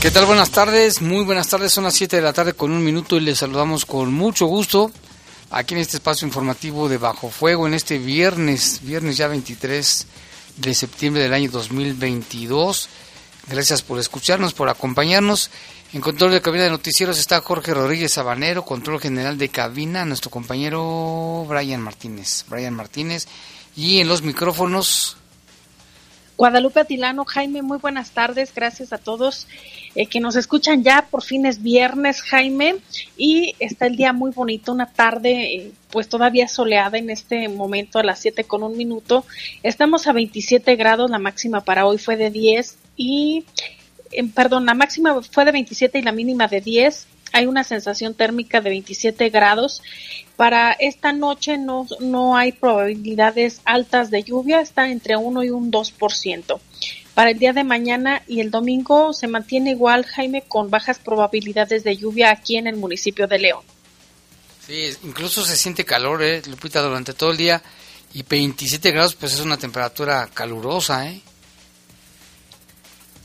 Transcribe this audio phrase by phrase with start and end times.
[0.00, 0.26] ¿Qué tal?
[0.26, 3.20] Buenas tardes, muy buenas tardes, son las 7 de la tarde con un minuto y
[3.20, 4.90] les saludamos con mucho gusto
[5.52, 10.06] aquí en este espacio informativo de Bajo Fuego en este viernes, viernes ya 23
[10.56, 12.88] de septiembre del año 2022.
[13.48, 15.50] Gracias por escucharnos, por acompañarnos.
[15.92, 20.30] En control de cabina de noticieros está Jorge Rodríguez Sabanero, control general de cabina, nuestro
[20.30, 22.46] compañero Brian Martínez.
[22.48, 23.26] Brian Martínez.
[23.76, 25.18] Y en los micrófonos.
[26.42, 28.52] Guadalupe Atilano, Jaime, muy buenas tardes.
[28.52, 29.46] Gracias a todos
[29.94, 31.06] eh, que nos escuchan ya.
[31.08, 32.78] Por fin es viernes, Jaime,
[33.16, 38.00] y está el día muy bonito, una tarde eh, pues todavía soleada en este momento
[38.00, 39.24] a las 7 con un minuto.
[39.62, 43.44] Estamos a 27 grados, la máxima para hoy fue de 10 y
[44.34, 47.06] perdón, la máxima fue de 27 y la mínima de 10.
[47.34, 49.80] Hay una sensación térmica de 27 grados.
[50.42, 55.70] Para esta noche no, no hay probabilidades altas de lluvia, está entre 1 y un
[55.70, 56.60] 2%.
[57.14, 61.84] Para el día de mañana y el domingo se mantiene igual, Jaime, con bajas probabilidades
[61.84, 63.62] de lluvia aquí en el municipio de León.
[64.66, 67.62] Sí, incluso se siente calor, ¿eh, Lupita, durante todo el día.
[68.12, 71.20] Y 27 grados, pues es una temperatura calurosa, ¿eh?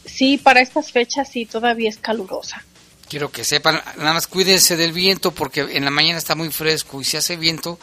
[0.05, 2.63] Sí, para estas fechas sí, todavía es calurosa.
[3.09, 6.99] Quiero que sepan, nada más cuídense del viento porque en la mañana está muy fresco
[7.01, 7.79] y si hace viento,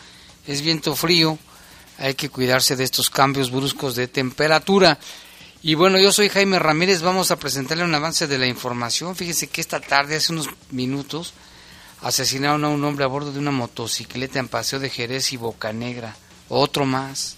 [0.47, 1.39] es viento frío,
[1.99, 4.99] hay que cuidarse de estos cambios bruscos de temperatura.
[5.63, 9.17] Y bueno, yo soy Jaime Ramírez, vamos a presentarle un avance de la información.
[9.17, 11.33] Fíjese que esta tarde, hace unos minutos,
[12.03, 15.73] asesinaron a un hombre a bordo de una motocicleta en Paseo de Jerez y Boca
[15.73, 16.15] Negra.
[16.51, 17.37] Otro más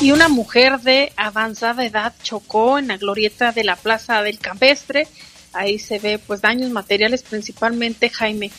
[0.00, 5.08] y una mujer de avanzada edad chocó en la glorieta de la Plaza del Campestre.
[5.56, 8.50] Ahí se ve pues daños materiales principalmente Jaime.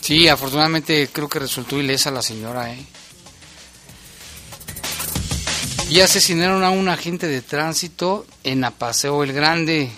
[0.00, 2.84] Sí, afortunadamente creo que resultó ilesa la señora, ¿eh?
[5.88, 9.90] Y asesinaron a un agente de tránsito en Apaseo el Grande.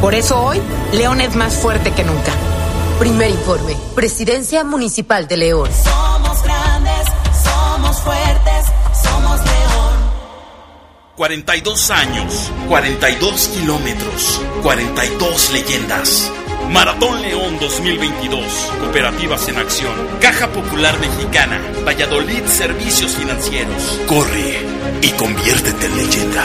[0.00, 0.60] Por eso hoy,
[0.92, 2.32] León es más fuerte que nunca.
[2.98, 5.70] Primer informe, Presidencia Municipal de León.
[5.84, 7.06] Somos grandes,
[7.44, 8.66] somos fuertes,
[9.04, 9.94] somos León.
[11.14, 16.32] 42 años, 42 kilómetros, 42 leyendas.
[16.70, 18.44] Maratón León 2022.
[18.80, 19.94] Cooperativas en acción.
[20.20, 21.60] Caja Popular Mexicana.
[21.86, 24.00] Valladolid Servicios Financieros.
[24.08, 24.66] Corre
[25.00, 26.44] y conviértete en leyenda.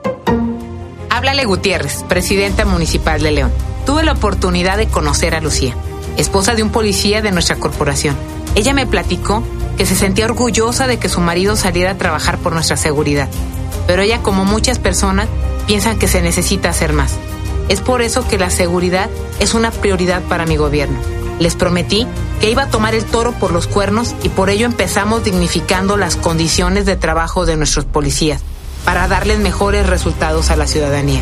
[1.21, 3.51] Háblale Gutiérrez, presidenta municipal de León.
[3.85, 5.75] Tuve la oportunidad de conocer a Lucía,
[6.17, 8.15] esposa de un policía de nuestra corporación.
[8.55, 9.43] Ella me platicó
[9.77, 13.29] que se sentía orgullosa de que su marido saliera a trabajar por nuestra seguridad.
[13.85, 15.27] Pero ella, como muchas personas,
[15.67, 17.13] piensa que se necesita hacer más.
[17.69, 19.07] Es por eso que la seguridad
[19.39, 20.97] es una prioridad para mi gobierno.
[21.37, 22.07] Les prometí
[22.39, 26.15] que iba a tomar el toro por los cuernos y por ello empezamos dignificando las
[26.15, 28.41] condiciones de trabajo de nuestros policías
[28.85, 31.21] para darles mejores resultados a la ciudadanía.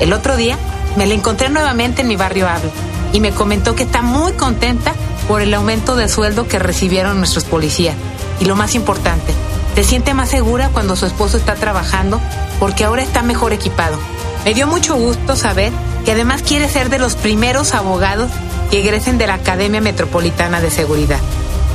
[0.00, 0.58] El otro día
[0.96, 2.70] me la encontré nuevamente en mi barrio Hablo
[3.12, 4.94] y me comentó que está muy contenta
[5.28, 7.94] por el aumento de sueldo que recibieron nuestros policías.
[8.40, 9.32] Y lo más importante,
[9.74, 12.20] se siente más segura cuando su esposo está trabajando
[12.58, 13.98] porque ahora está mejor equipado.
[14.44, 15.72] Me dio mucho gusto saber
[16.04, 18.30] que además quiere ser de los primeros abogados
[18.70, 21.20] que egresen de la Academia Metropolitana de Seguridad.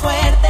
[0.00, 0.49] Somos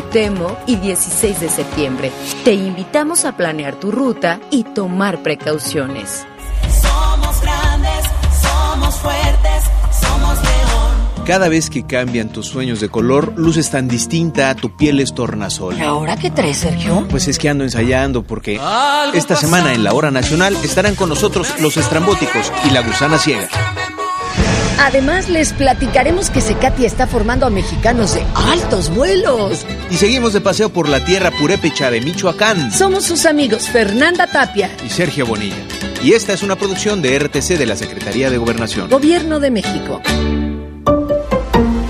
[0.00, 2.12] Cuauhtémoc y 16 de septiembre.
[2.44, 6.26] Te invitamos a planear tu ruta y tomar precauciones.
[6.80, 8.04] Somos grandes,
[8.40, 9.64] somos fuertes,
[10.00, 11.26] somos León.
[11.26, 15.76] Cada vez que cambian tus sueños de color, luces tan distinta, tu piel es tornasol.
[15.76, 17.06] ¿Y ahora qué traes, Sergio?
[17.10, 18.58] Pues es que ando ensayando porque
[19.12, 23.48] esta semana en la hora nacional estarán con nosotros los estrambóticos y la gusana ciega.
[24.82, 29.66] Además, les platicaremos que Secati está formando a mexicanos de altos vuelos.
[29.90, 32.72] Y seguimos de paseo por la tierra purépecha de Michoacán.
[32.72, 35.62] Somos sus amigos Fernanda Tapia y Sergio Bonilla.
[36.02, 38.88] Y esta es una producción de RTC de la Secretaría de Gobernación.
[38.88, 40.00] Gobierno de México.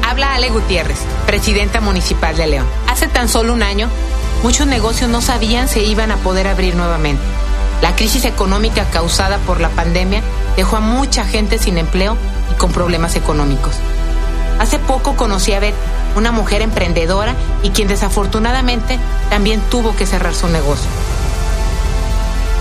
[0.03, 2.67] Habla Ale Gutiérrez, presidenta municipal de León.
[2.89, 3.89] Hace tan solo un año,
[4.43, 7.23] muchos negocios no sabían si iban a poder abrir nuevamente.
[7.83, 10.23] La crisis económica causada por la pandemia
[10.57, 12.17] dejó a mucha gente sin empleo
[12.61, 13.75] con problemas económicos.
[14.61, 15.75] Hace poco conocí a Beth,
[16.15, 18.99] una mujer emprendedora y quien desafortunadamente
[19.31, 20.91] también tuvo que cerrar su negocio.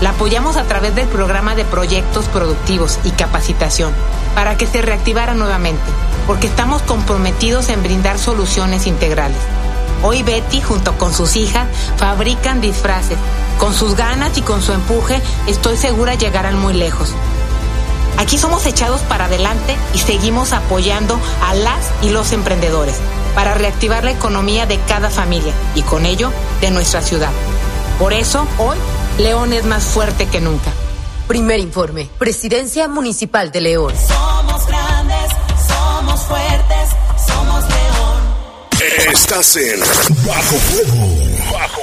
[0.00, 3.92] La apoyamos a través del programa de proyectos productivos y capacitación
[4.34, 5.84] para que se reactivara nuevamente,
[6.26, 9.36] porque estamos comprometidos en brindar soluciones integrales.
[10.02, 13.18] Hoy Betty, junto con sus hijas, fabrican disfraces.
[13.58, 17.14] Con sus ganas y con su empuje, estoy segura llegarán muy lejos.
[18.18, 22.96] Aquí somos echados para adelante y seguimos apoyando a las y los emprendedores
[23.34, 27.30] para reactivar la economía de cada familia y con ello de nuestra ciudad.
[27.98, 28.76] Por eso, hoy,
[29.18, 30.72] León es más fuerte que nunca.
[31.26, 33.94] Primer informe, Presidencia Municipal de León.
[33.96, 35.30] Somos grandes,
[35.68, 36.88] somos fuertes,
[37.26, 39.10] somos León.
[39.12, 39.80] Estás en
[40.26, 41.08] Bajo Fuego.
[41.52, 41.82] Bajo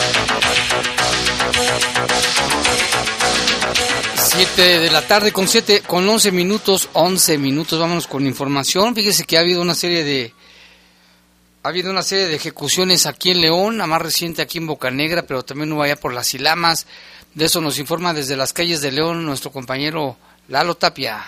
[4.55, 8.93] De la tarde con siete, con 11 minutos, 11 minutos, vámonos con información.
[8.93, 10.33] Fíjese que ha habido una serie de
[11.63, 15.23] ha habido una serie de ejecuciones aquí en León, la más reciente aquí en Bocanegra,
[15.23, 16.85] pero también hubo allá por las Ilamas.
[17.33, 20.17] De eso nos informa desde las calles de León nuestro compañero
[20.47, 21.23] Lalo Tapia.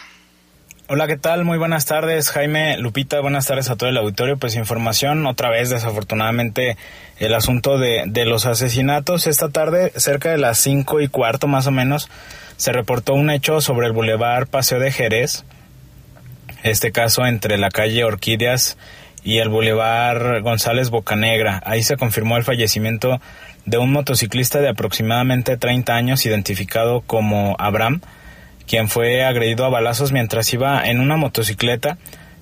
[0.87, 1.45] Hola, ¿qué tal?
[1.45, 4.37] Muy buenas tardes, Jaime, Lupita, buenas tardes a todo el auditorio.
[4.37, 6.77] Pues información, otra vez, desafortunadamente,
[7.19, 9.27] el asunto de, de los asesinatos.
[9.27, 12.09] Esta tarde, cerca de las cinco y cuarto más o menos,
[12.57, 15.45] se reportó un hecho sobre el bulevar Paseo de Jerez,
[16.63, 18.77] este caso entre la calle Orquídeas
[19.23, 21.61] y el bulevar González Bocanegra.
[21.65, 23.21] Ahí se confirmó el fallecimiento
[23.65, 28.01] de un motociclista de aproximadamente 30 años identificado como Abraham,
[28.67, 31.97] quien fue agredido a balazos mientras iba en una motocicleta.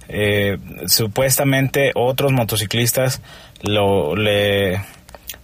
[0.08, 3.22] Eh, supuestamente otros motociclistas
[3.62, 4.82] lo le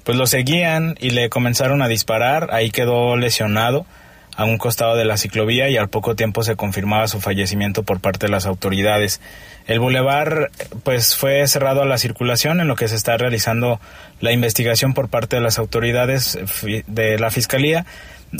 [0.03, 2.49] pues lo seguían y le comenzaron a disparar.
[2.51, 3.85] Ahí quedó lesionado
[4.37, 7.99] a un costado de la ciclovía y al poco tiempo se confirmaba su fallecimiento por
[7.99, 9.19] parte de las autoridades.
[9.65, 10.51] El bulevar
[10.83, 13.81] pues fue cerrado a la circulación en lo que se está realizando
[14.21, 16.37] la investigación por parte de las autoridades
[16.85, 17.87] de la Fiscalía.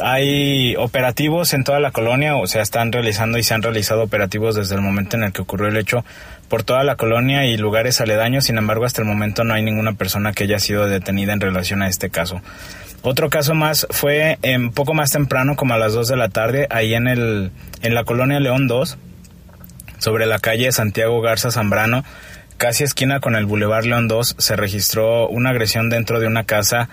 [0.01, 4.53] Hay operativos en toda la colonia, o sea, están realizando y se han realizado operativos
[4.53, 6.05] desde el momento en el que ocurrió el hecho
[6.47, 8.45] por toda la colonia y lugares aledaños.
[8.45, 11.81] Sin embargo, hasta el momento no hay ninguna persona que haya sido detenida en relación
[11.81, 12.41] a este caso.
[13.09, 16.67] Otro caso más fue un poco más temprano, como a las 2 de la tarde,
[16.69, 18.97] ahí en, el, en la colonia León 2,
[19.97, 22.03] sobre la calle Santiago Garza Zambrano,
[22.57, 26.89] casi esquina con el Boulevard León 2, se registró una agresión dentro de una casa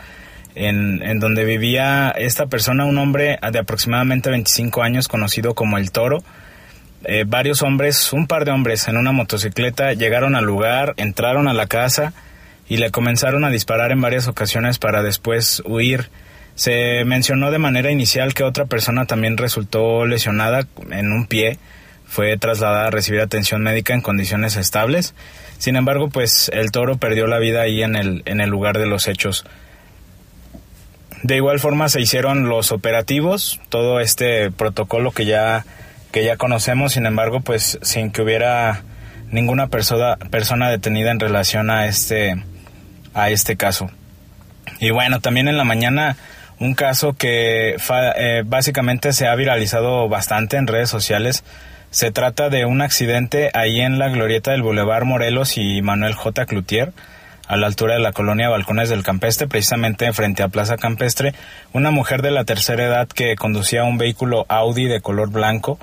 [0.55, 5.91] en, en, donde vivía esta persona, un hombre de aproximadamente 25 años conocido como el
[5.91, 6.23] Toro.
[7.07, 11.55] Eh, varios hombres, un par de hombres en una motocicleta llegaron al lugar, entraron a
[11.55, 12.13] la casa
[12.69, 16.09] y le comenzaron a disparar en varias ocasiones para después huir.
[16.55, 21.59] Se mencionó de manera inicial que otra persona también resultó lesionada en un pie,
[22.07, 25.15] fue trasladada a recibir atención médica en condiciones estables.
[25.59, 28.87] Sin embargo, pues el toro perdió la vida ahí en el, en el lugar de
[28.87, 29.45] los hechos.
[31.23, 35.65] De igual forma se hicieron los operativos, todo este protocolo que ya,
[36.13, 38.83] que ya conocemos, sin embargo, pues sin que hubiera
[39.31, 42.45] ninguna persona, persona detenida en relación a este,
[43.15, 43.91] a este caso.
[44.81, 46.17] Y bueno, también en la mañana
[46.59, 51.45] un caso que eh, básicamente se ha viralizado bastante en redes sociales.
[51.91, 56.47] Se trata de un accidente ahí en la glorieta del Boulevard Morelos y Manuel J.
[56.47, 56.93] Cloutier,
[57.47, 61.35] a la altura de la colonia Balcones del Campestre, precisamente frente a Plaza Campestre.
[61.73, 65.79] Una mujer de la tercera edad que conducía un vehículo Audi de color blanco,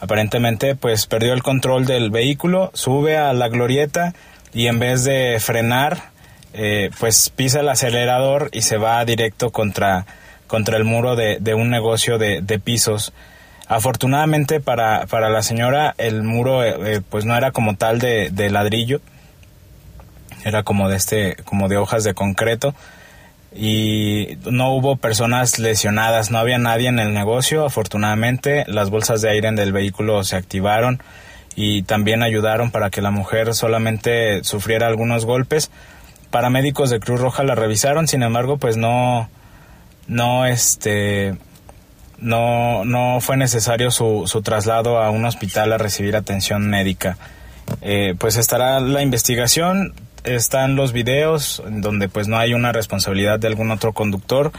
[0.00, 4.14] aparentemente pues perdió el control del vehículo, sube a la glorieta
[4.52, 6.15] y en vez de frenar
[6.58, 10.06] eh, pues pisa el acelerador y se va directo contra,
[10.46, 13.12] contra el muro de, de un negocio de, de, pisos.
[13.68, 18.30] Afortunadamente para, para la señora el muro eh, eh, pues no era como tal de,
[18.30, 19.02] de, ladrillo,
[20.46, 22.74] era como de este, como de hojas de concreto.
[23.54, 29.30] Y no hubo personas lesionadas, no había nadie en el negocio, afortunadamente las bolsas de
[29.30, 31.02] aire del vehículo se activaron
[31.54, 35.70] y también ayudaron para que la mujer solamente sufriera algunos golpes,
[36.36, 39.30] paramédicos de Cruz Roja la revisaron, sin embargo, pues no,
[40.06, 41.34] no, este,
[42.18, 47.16] no, no fue necesario su, su traslado a un hospital a recibir atención médica.
[47.80, 49.94] Eh, pues estará la investigación.
[50.24, 54.52] están los videos donde pues no hay una responsabilidad de algún otro conductor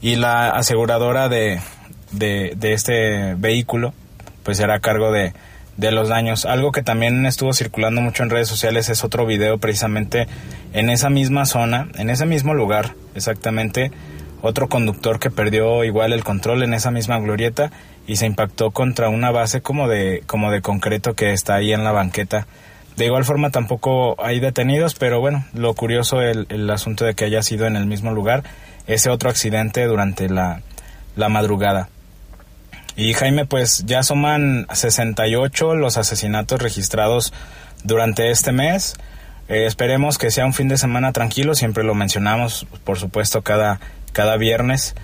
[0.00, 1.60] y la aseguradora de,
[2.12, 3.92] de, este vehículo
[4.42, 5.34] pues será a cargo de,
[5.76, 6.44] de los daños.
[6.44, 10.26] Algo que también estuvo circulando mucho en redes sociales es otro video precisamente
[10.72, 13.90] en esa misma zona, en ese mismo lugar exactamente,
[14.42, 17.70] otro conductor que perdió igual el control en esa misma glorieta
[18.06, 21.84] y se impactó contra una base como de, como de concreto que está ahí en
[21.84, 22.46] la banqueta.
[22.96, 27.24] De igual forma tampoco hay detenidos, pero bueno, lo curioso el, el asunto de que
[27.24, 28.44] haya sido en el mismo lugar
[28.86, 30.60] ese otro accidente durante la,
[31.16, 31.88] la madrugada.
[32.96, 37.32] Y Jaime, pues ya suman 68 los asesinatos registrados
[37.82, 38.94] durante este mes.
[39.48, 43.80] Eh, esperemos que sea un fin de semana tranquilo, siempre lo mencionamos, por supuesto, cada,
[44.12, 44.94] cada viernes.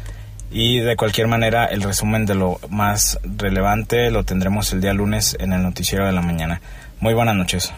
[0.52, 5.36] Y de cualquier manera, el resumen de lo más relevante lo tendremos el día lunes
[5.38, 6.60] en el noticiero de la mañana.
[7.00, 7.72] Muy buenas noches.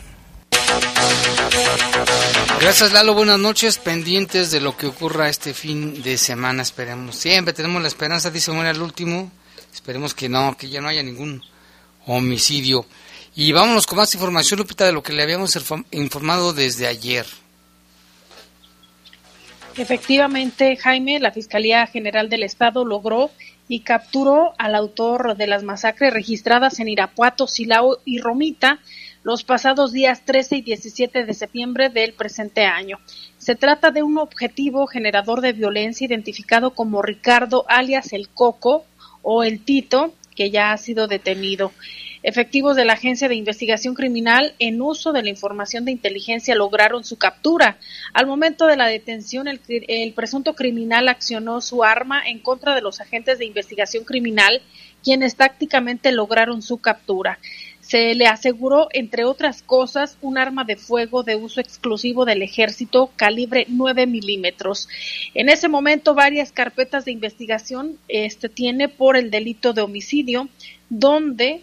[2.60, 7.16] Gracias Lalo, buenas noches, pendientes de lo que ocurra este fin de semana, esperemos.
[7.16, 9.32] Siempre tenemos la esperanza, dice muere el último,
[9.72, 11.42] esperemos que no, que ya no haya ningún
[12.06, 12.86] homicidio.
[13.34, 15.56] Y vámonos con más información, Lupita, de lo que le habíamos
[15.90, 17.26] informado desde ayer.
[19.76, 23.30] Efectivamente, Jaime, la Fiscalía General del Estado logró
[23.68, 28.80] y capturó al autor de las masacres registradas en Irapuato, Silao y Romita
[29.22, 32.98] los pasados días 13 y 17 de septiembre del presente año.
[33.38, 38.84] Se trata de un objetivo generador de violencia identificado como Ricardo alias el Coco
[39.22, 41.72] o el Tito, que ya ha sido detenido.
[42.24, 47.02] Efectivos de la Agencia de Investigación Criminal, en uso de la información de inteligencia, lograron
[47.02, 47.78] su captura.
[48.12, 53.00] Al momento de la detención, el, presunto criminal accionó su arma en contra de los
[53.00, 54.62] agentes de investigación criminal,
[55.02, 57.40] quienes tácticamente lograron su captura.
[57.92, 63.10] Se le aseguró, entre otras cosas, un arma de fuego de uso exclusivo del ejército
[63.16, 64.88] calibre 9 milímetros.
[65.34, 70.48] En ese momento, varias carpetas de investigación este, tiene por el delito de homicidio,
[70.88, 71.60] donde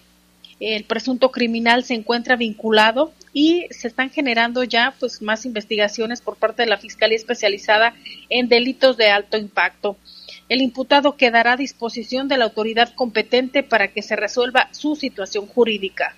[0.60, 6.36] el presunto criminal se encuentra vinculado y se están generando ya pues más investigaciones por
[6.36, 7.96] parte de la Fiscalía especializada
[8.30, 9.98] en delitos de alto impacto.
[10.50, 15.46] El imputado quedará a disposición de la autoridad competente para que se resuelva su situación
[15.46, 16.16] jurídica.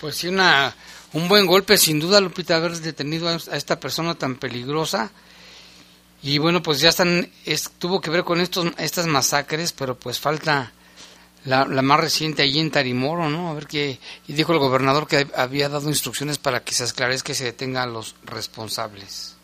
[0.00, 0.74] Pues sí, una,
[1.12, 5.10] un buen golpe, sin duda, Lupita, haber detenido a esta persona tan peligrosa.
[6.22, 7.30] Y bueno, pues ya están,
[7.78, 10.72] tuvo que ver con estos, estas masacres, pero pues falta
[11.44, 13.50] la, más reciente allí en Tarimoro, ¿no?
[13.50, 13.98] A ver qué.
[14.28, 17.88] Y dijo el gobernador que había dado instrucciones para que se esclarezca y se detengan
[17.88, 19.36] a los responsables.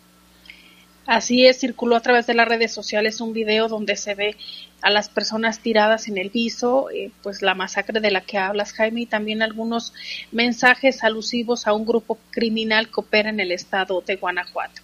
[1.06, 4.36] Así es, circuló a través de las redes sociales un video donde se ve
[4.82, 8.72] a las personas tiradas en el piso, eh, pues la masacre de la que hablas,
[8.72, 9.92] Jaime, y también algunos
[10.32, 14.82] mensajes alusivos a un grupo criminal que opera en el estado de Guanajuato.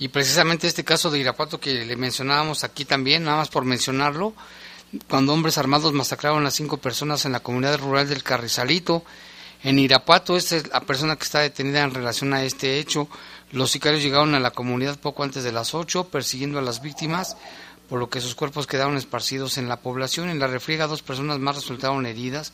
[0.00, 4.34] Y precisamente este caso de Irapuato que le mencionábamos aquí también, nada más por mencionarlo,
[5.08, 9.04] cuando hombres armados masacraron a cinco personas en la comunidad rural del Carrizalito.
[9.62, 13.08] En Irapuato, esta es la persona que está detenida en relación a este hecho.
[13.52, 17.36] Los sicarios llegaron a la comunidad poco antes de las ocho, persiguiendo a las víctimas,
[17.88, 20.28] por lo que sus cuerpos quedaron esparcidos en la población.
[20.28, 22.52] En la refriega, dos personas más resultaron heridas,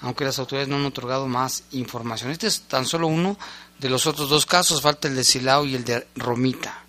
[0.00, 2.32] aunque las autoridades no han otorgado más información.
[2.32, 3.38] Este es tan solo uno
[3.78, 6.81] de los otros dos casos, falta el de Silao y el de Romita.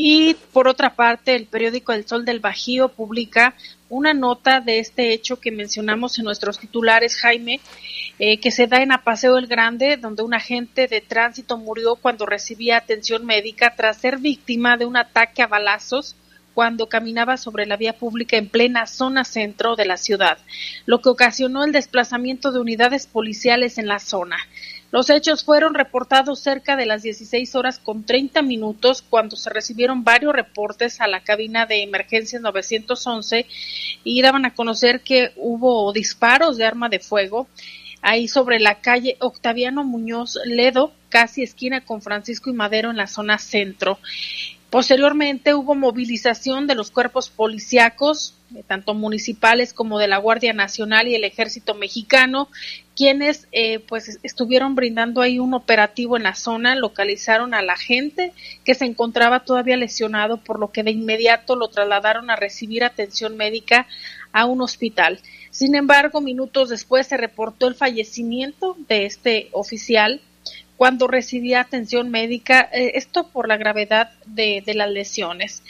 [0.00, 3.56] Y por otra parte, el periódico El Sol del Bajío publica
[3.88, 7.58] una nota de este hecho que mencionamos en nuestros titulares, Jaime,
[8.20, 12.26] eh, que se da en Apaseo el Grande, donde un agente de tránsito murió cuando
[12.26, 16.14] recibía atención médica tras ser víctima de un ataque a balazos
[16.54, 20.38] cuando caminaba sobre la vía pública en plena zona centro de la ciudad,
[20.86, 24.38] lo que ocasionó el desplazamiento de unidades policiales en la zona.
[24.90, 30.02] Los hechos fueron reportados cerca de las 16 horas con 30 minutos cuando se recibieron
[30.02, 33.44] varios reportes a la cabina de emergencia 911
[34.02, 37.48] y daban a conocer que hubo disparos de arma de fuego
[38.00, 43.08] ahí sobre la calle Octaviano Muñoz Ledo, casi esquina con Francisco y Madero en la
[43.08, 43.98] zona centro.
[44.70, 51.08] Posteriormente hubo movilización de los cuerpos policíacos, eh, tanto municipales como de la Guardia Nacional
[51.08, 52.48] y el Ejército Mexicano,
[52.98, 58.32] quienes eh, pues estuvieron brindando ahí un operativo en la zona, localizaron a la gente
[58.64, 63.36] que se encontraba todavía lesionado, por lo que de inmediato lo trasladaron a recibir atención
[63.36, 63.86] médica
[64.32, 65.20] a un hospital.
[65.52, 70.20] Sin embargo, minutos después se reportó el fallecimiento de este oficial
[70.76, 75.62] cuando recibía atención médica, eh, esto por la gravedad de, las lesiones.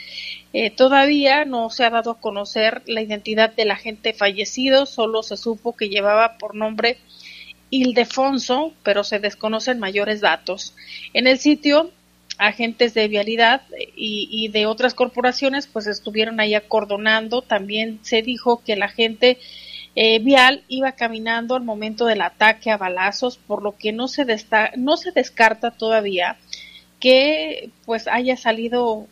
[0.53, 5.37] Eh, todavía no se ha dado a conocer la identidad del agente fallecido, solo se
[5.37, 6.97] supo que llevaba por nombre
[7.69, 10.73] Ildefonso, pero se desconocen mayores datos.
[11.13, 11.91] En el sitio,
[12.39, 13.61] agentes de vialidad
[13.95, 17.41] y, de otras corporaciones pues estuvieron ahí acordonando.
[17.41, 19.37] También se dijo que la gente
[19.95, 24.25] eh, vial iba caminando al momento del ataque a balazos, por lo que no se,
[24.77, 26.37] no se descarta todavía
[26.99, 29.07] que pues haya salido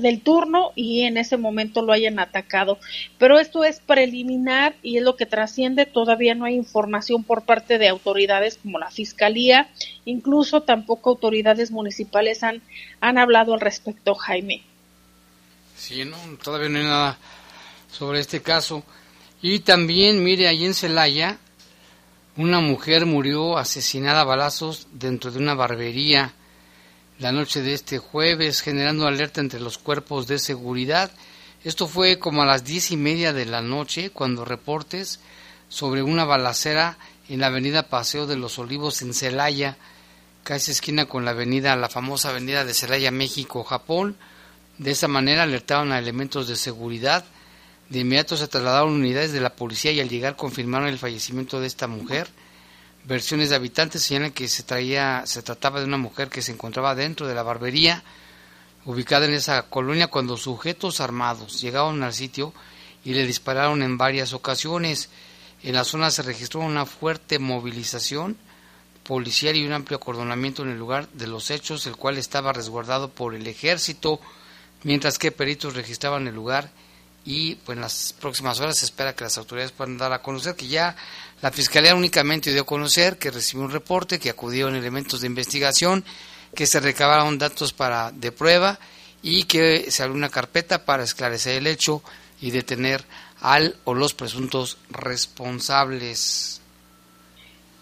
[0.00, 2.78] del turno y en ese momento lo hayan atacado.
[3.18, 5.86] Pero esto es preliminar y es lo que trasciende.
[5.86, 9.68] Todavía no hay información por parte de autoridades como la Fiscalía,
[10.04, 12.62] incluso tampoco autoridades municipales han,
[13.00, 14.62] han hablado al respecto, Jaime.
[15.76, 17.18] Sí, no, todavía no hay nada
[17.90, 18.82] sobre este caso.
[19.40, 21.38] Y también, mire, ahí en Celaya,
[22.36, 26.32] una mujer murió asesinada a balazos dentro de una barbería
[27.18, 31.10] la noche de este jueves, generando alerta entre los cuerpos de seguridad.
[31.64, 35.20] Esto fue como a las diez y media de la noche, cuando reportes
[35.68, 36.96] sobre una balacera
[37.28, 39.76] en la avenida Paseo de los Olivos en Celaya,
[40.44, 44.16] casi esquina con la avenida, la famosa avenida de Celaya, México, Japón.
[44.78, 47.24] De esa manera alertaron a elementos de seguridad.
[47.90, 51.66] De inmediato se trasladaron unidades de la policía y al llegar confirmaron el fallecimiento de
[51.66, 52.28] esta mujer.
[53.08, 56.94] Versiones de habitantes señalan que se, traía, se trataba de una mujer que se encontraba
[56.94, 58.04] dentro de la barbería
[58.84, 62.52] ubicada en esa colonia cuando sujetos armados llegaron al sitio
[63.06, 65.08] y le dispararon en varias ocasiones.
[65.62, 68.36] En la zona se registró una fuerte movilización
[69.04, 73.08] policial y un amplio acordonamiento en el lugar de los hechos, el cual estaba resguardado
[73.08, 74.20] por el ejército,
[74.82, 76.70] mientras que peritos registraban el lugar
[77.24, 80.56] y pues en las próximas horas se espera que las autoridades puedan dar a conocer
[80.56, 80.96] que ya
[81.42, 86.04] la Fiscalía únicamente dio a conocer que recibió un reporte, que acudieron elementos de investigación,
[86.54, 88.78] que se recabaron datos para de prueba
[89.22, 92.02] y que se abrió una carpeta para esclarecer el hecho
[92.40, 93.04] y detener
[93.40, 96.60] al o los presuntos responsables.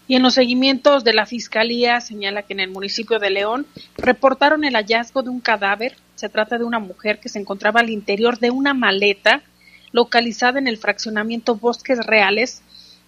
[0.07, 3.65] Y en los seguimientos de la Fiscalía señala que en el municipio de León
[3.97, 7.91] reportaron el hallazgo de un cadáver se trata de una mujer que se encontraba al
[7.91, 9.43] interior de una maleta
[9.91, 12.63] localizada en el fraccionamiento Bosques Reales.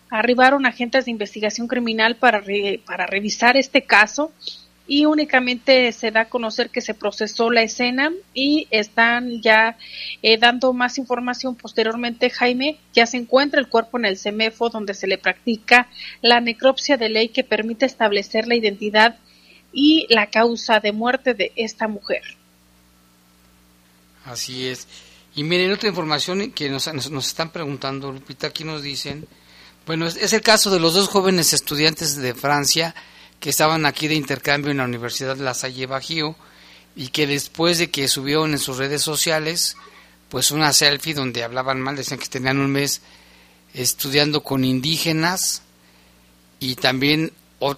[0.10, 2.44] Arribaron agentes de investigación criminal para,
[2.86, 4.32] para revisar este caso
[4.90, 9.78] y únicamente se da a conocer que se procesó la escena y están ya
[10.24, 12.32] eh, dando más información posteriormente.
[12.32, 15.88] Jaime, ya se encuentra el cuerpo en el CEMEFO donde se le practica
[16.24, 19.20] la necropsia de ley que permite establecer la identidad
[19.72, 22.24] y la causa de muerte de esta mujer.
[24.26, 24.88] Así es.
[25.36, 29.28] Y miren, otra información que nos, nos, están preguntando, Lupita, aquí nos dicen,
[29.90, 32.94] bueno, es, el caso de los dos jóvenes estudiantes de Francia
[33.40, 36.36] que estaban aquí de intercambio en la Universidad de La Salle Bajío
[36.96, 39.76] y que después de que subieron en sus redes sociales,
[40.30, 43.02] pues una selfie donde hablaban mal, decían que tenían un mes
[43.74, 45.64] estudiando con indígenas
[46.60, 47.34] y también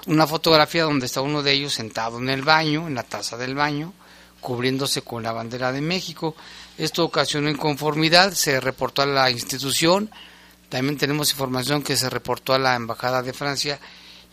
[0.07, 3.55] una fotografía donde está uno de ellos sentado en el baño, en la taza del
[3.55, 3.93] baño,
[4.41, 6.35] cubriéndose con la bandera de México.
[6.77, 10.11] Esto ocasionó inconformidad, se reportó a la institución,
[10.71, 13.77] también tenemos información que se reportó a la Embajada de Francia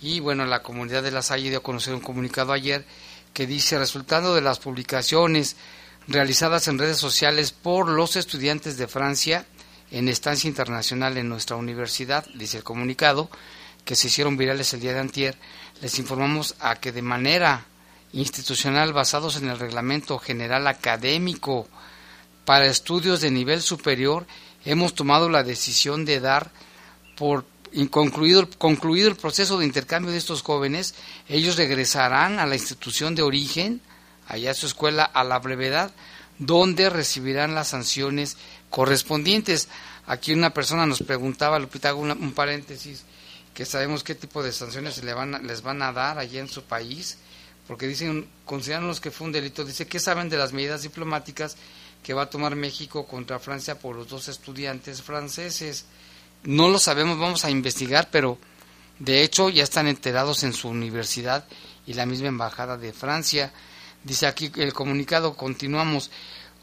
[0.01, 2.87] y bueno, la comunidad de la Salle dio a conocer un comunicado ayer
[3.35, 5.57] que dice, resultado de las publicaciones
[6.07, 9.47] realizadas en redes sociales por los estudiantes de Francia
[9.91, 13.29] en estancia internacional en nuestra universidad, dice el comunicado,
[13.85, 15.37] que se hicieron virales el día de antier,
[15.83, 17.67] les informamos a que de manera
[18.13, 21.67] institucional basados en el Reglamento General Académico
[22.45, 24.25] para estudios de nivel superior,
[24.65, 26.51] hemos tomado la decisión de dar
[27.17, 27.45] por
[27.91, 30.95] concluido, concluido el proceso de intercambio de estos jóvenes,
[31.29, 33.81] ellos regresarán a la institución de origen,
[34.27, 35.93] allá a su escuela, a la brevedad,
[36.39, 38.37] donde recibirán las sanciones
[38.71, 39.69] correspondientes.
[40.07, 43.05] Aquí una persona nos preguntaba, Lupita, hago un paréntesis,
[43.53, 46.63] que sabemos qué tipo de sanciones le van les van a dar allá en su
[46.63, 47.19] país
[47.69, 51.57] porque dicen, consideran los que fue un delito, dice, ¿qué saben de las medidas diplomáticas
[52.09, 55.85] que va a tomar México contra Francia por los dos estudiantes franceses?
[56.43, 58.39] No lo sabemos, vamos a investigar, pero
[58.99, 61.45] de hecho ya están enterados en su universidad
[61.87, 63.53] y la misma embajada de Francia.
[64.05, 66.11] Dice aquí el comunicado, continuamos,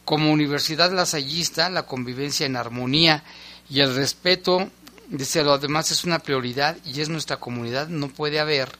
[0.03, 3.23] como universidad lasallista, la convivencia en armonía
[3.69, 4.71] y el respeto,
[5.09, 8.79] dice, lo demás es una prioridad y es nuestra comunidad, no puede haber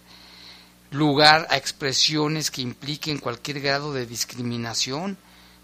[0.89, 5.19] lugar a expresiones que impliquen cualquier grado de discriminación,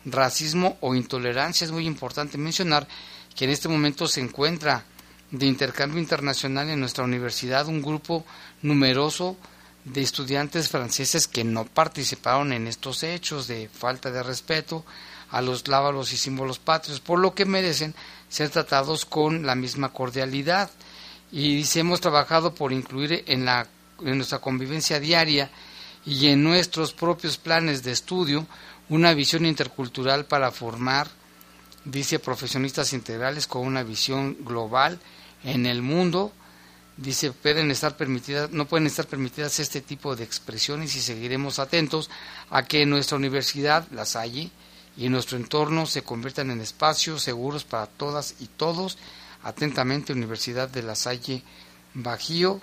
[0.06, 1.66] racismo o intolerancia.
[1.66, 2.88] Es muy importante mencionar
[3.36, 4.84] que en este momento se encuentra
[5.32, 8.26] de intercambio internacional en nuestra universidad un grupo
[8.62, 9.38] numeroso
[9.86, 14.86] de estudiantes franceses que no participaron en estos hechos de falta de respeto
[15.32, 17.96] a los lábalos y símbolos patrios, por lo que merecen
[18.28, 20.70] ser tratados con la misma cordialidad.
[21.32, 23.66] Y dice, hemos trabajado por incluir en la
[24.06, 25.50] en nuestra convivencia diaria
[26.06, 28.48] y en nuestros propios planes de estudio
[28.90, 31.10] una visión intercultural para formar,
[31.86, 35.00] dice, profesionistas integrales con una visión global
[35.44, 36.32] en el mundo.
[36.98, 42.10] Dice, pueden estar permitidas, no pueden estar permitidas este tipo de expresiones y seguiremos atentos
[42.50, 44.52] a que nuestra universidad, la Salle,
[44.98, 48.98] y nuestro entorno se conviertan en espacios seguros para todas y todos.
[49.44, 51.44] Atentamente, Universidad de La Salle
[51.94, 52.62] Bajío,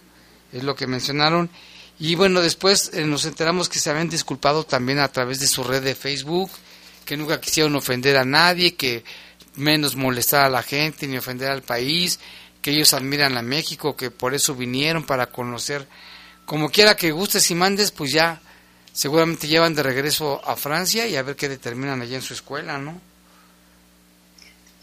[0.53, 1.51] es lo que mencionaron.
[2.01, 5.65] Y bueno, después eh, nos enteramos que se habían disculpado también a través de su
[5.65, 6.51] red de Facebook,
[7.05, 9.03] que nunca quisieron ofender a nadie, que
[9.57, 12.21] menos molestar a la gente ni ofender al país,
[12.63, 15.89] que ellos admiran a México, que por eso vinieron para conocer,
[16.45, 18.41] como quiera que gustes y mandes, pues ya
[18.93, 22.79] seguramente llevan de regreso a Francia y a ver qué determinan allá en su escuela,
[22.79, 23.01] ¿no?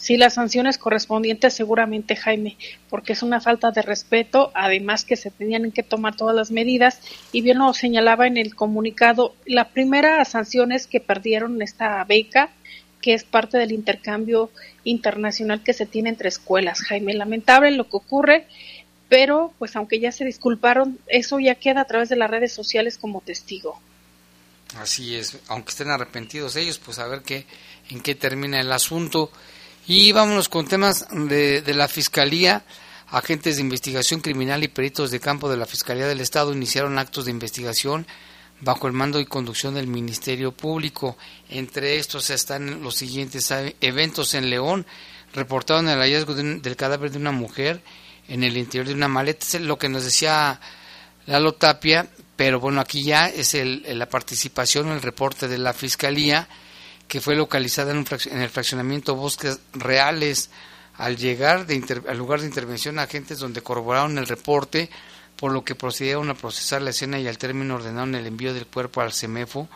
[0.06, 2.58] Sí, las sanciones correspondientes seguramente, Jaime,
[2.92, 7.00] porque es una falta de respeto, además que se tenían que tomar todas las medidas,
[7.32, 12.52] y bien lo señalaba en el comunicado, la primera sanción es que perdieron esta beca,
[13.02, 14.52] que es parte del intercambio
[14.84, 16.82] internacional que se tiene entre escuelas.
[16.82, 18.46] Jaime, lamentable lo que ocurre,
[19.10, 23.00] pero pues aunque ya se disculparon, eso ya queda a través de las redes sociales
[23.00, 23.82] como testigo.
[24.78, 27.48] Así es, aunque estén arrepentidos ellos, pues a ver qué,
[27.90, 29.32] en qué termina el asunto.
[29.88, 32.64] Y vámonos con temas de, de, la Fiscalía.
[33.10, 37.26] Agentes de investigación criminal y peritos de campo de la Fiscalía del Estado iniciaron actos
[37.26, 38.08] de investigación
[38.62, 41.18] bajo el mando y conducción del Ministerio Público.
[41.50, 44.88] Entre estos están los siguientes eventos en León.
[45.34, 47.84] Reportaron el hallazgo del cadáver de una mujer
[48.28, 49.46] en el interior de una maleta.
[49.46, 50.60] Es lo que nos decía
[51.28, 56.50] Lalo Tapia, pero bueno, aquí ya es el, la participación, el reporte de la Fiscalía
[57.08, 60.50] que fue localizada en, un en el fraccionamiento Bosques Reales.
[60.98, 64.90] Al llegar de al lugar de intervención, agentes donde corroboraron el reporte,
[65.36, 68.66] por lo que procedieron a procesar la escena y al término ordenaron el envío del
[68.66, 69.68] cuerpo al CEMEFO,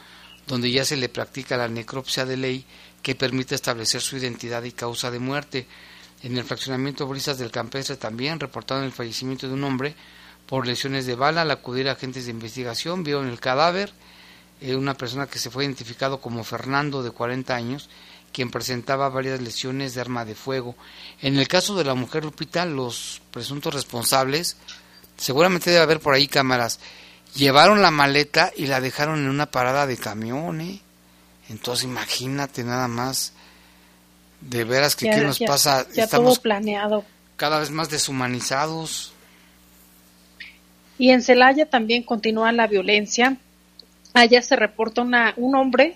[0.47, 2.65] donde ya se le practica la necropsia de ley
[3.01, 5.67] que permite establecer su identidad y causa de muerte.
[6.23, 9.95] En el fraccionamiento Brisas del Campestre también reportaron el fallecimiento de un hombre
[10.47, 11.41] por lesiones de bala.
[11.41, 13.91] Al acudir a agentes de investigación, vieron el cadáver
[14.61, 17.89] eh, una persona que se fue identificado como Fernando de 40 años,
[18.33, 20.75] quien presentaba varias lesiones de arma de fuego.
[21.21, 24.57] En el caso de la mujer Lupita, los presuntos responsables,
[25.17, 26.79] seguramente debe haber por ahí cámaras,
[27.35, 30.81] llevaron la maleta y la dejaron en una parada de camión, ¿eh?
[31.49, 33.33] Entonces imagínate nada más,
[34.41, 37.05] de veras que qué nos pasa, ya estamos todo planeado.
[37.37, 39.13] cada vez más deshumanizados.
[40.97, 43.37] Y en Celaya también continúa la violencia
[44.13, 45.95] Allá se reporta una, un hombre,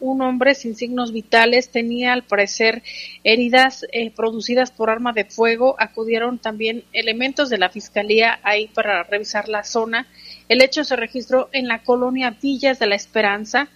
[0.00, 2.82] un hombre sin signos vitales, tenía al parecer
[3.24, 5.76] heridas eh, producidas por arma de fuego.
[5.78, 10.08] Acudieron también elementos de la fiscalía ahí para revisar la zona.
[10.48, 13.68] El hecho se registró en la colonia Villas de la Esperanza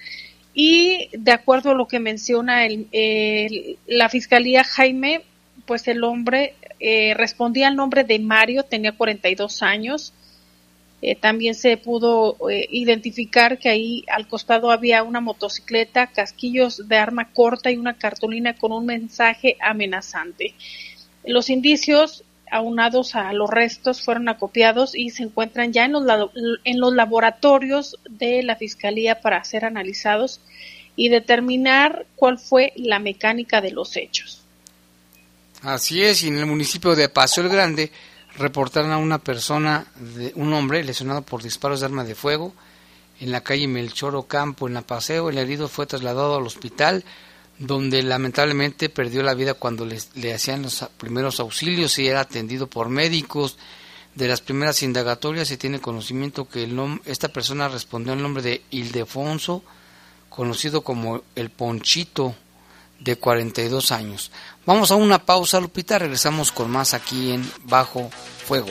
[0.53, 5.23] y de acuerdo a lo que menciona el, la fiscalía Jaime,
[5.65, 10.13] pues el hombre eh, respondía al nombre de Mario, tenía 42 años
[11.03, 16.97] eh, también se pudo eh, identificar que ahí al costado había una motocicleta, casquillos de
[16.97, 20.55] arma corta y una cartulina con un mensaje amenazante.
[21.25, 26.31] Los indicios aunados a los restos fueron acopiados y se encuentran ya en los,
[26.65, 30.41] en los laboratorios de la Fiscalía para ser analizados
[30.95, 34.43] y determinar cuál fue la mecánica de los hechos.
[35.63, 37.91] Así es, y en el municipio de Paso el Grande
[38.39, 42.55] reportaron a una persona, de, un hombre lesionado por disparos de arma de fuego
[43.21, 45.31] en la calle Melchor Ocampo, en la Paseo.
[45.31, 47.05] El herido fue trasladado al hospital,
[47.59, 52.89] donde lamentablemente perdió la vida cuando le, hacían los primeros auxilios y era atendido por
[52.89, 53.57] médicos.
[54.15, 58.63] De las primeras indagatorias se tiene conocimiento que el esta persona respondió al nombre de
[58.71, 59.63] Ildefonso,
[60.29, 62.35] conocido como el Ponchito,
[63.01, 64.31] de 42 años.
[64.65, 68.11] Vamos a una pausa, Lupita, regresamos con más aquí en Bajo
[68.47, 68.69] Fuego.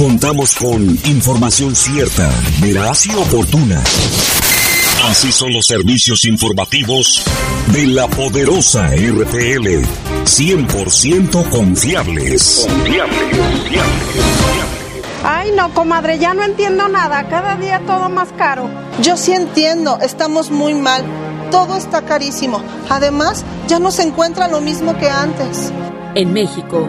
[0.00, 2.30] Contamos con información cierta,
[2.62, 3.84] veraz y oportuna.
[5.10, 7.22] Así son los servicios informativos
[7.66, 9.84] de la poderosa RTL.
[10.24, 12.66] 100% confiables.
[12.66, 13.20] Confiables,
[15.22, 17.28] Ay, no, comadre, ya no entiendo nada.
[17.28, 18.70] Cada día todo más caro.
[19.02, 21.04] Yo sí entiendo, estamos muy mal.
[21.50, 22.62] Todo está carísimo.
[22.88, 25.70] Además, ya no se encuentra lo mismo que antes.
[26.14, 26.88] En México,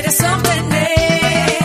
[0.00, 1.58] Quieres obtener.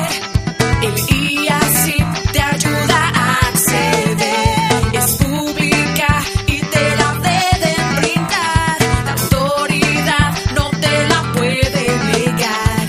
[0.82, 4.94] El IASIP te ayuda a acceder.
[4.94, 8.78] Es pública y te la deben brindar.
[9.06, 12.88] La autoridad no te la puede negar.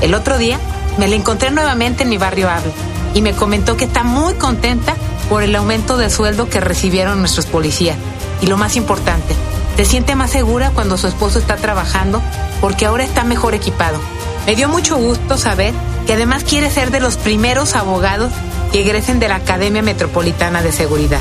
[0.00, 0.58] El otro día
[0.96, 2.72] me la encontré nuevamente en mi barrio Ave
[3.14, 4.94] y me comentó que está muy contenta
[5.28, 7.96] por el aumento de sueldo que recibieron nuestros policías.
[8.42, 9.34] Y lo más importante,
[9.76, 12.20] se siente más segura cuando su esposo está trabajando
[12.60, 13.98] porque ahora está mejor equipado.
[14.46, 15.72] Me dio mucho gusto saber
[16.06, 18.32] que además quiere ser de los primeros abogados
[18.72, 21.20] que egresen de la Academia Metropolitana de Seguridad.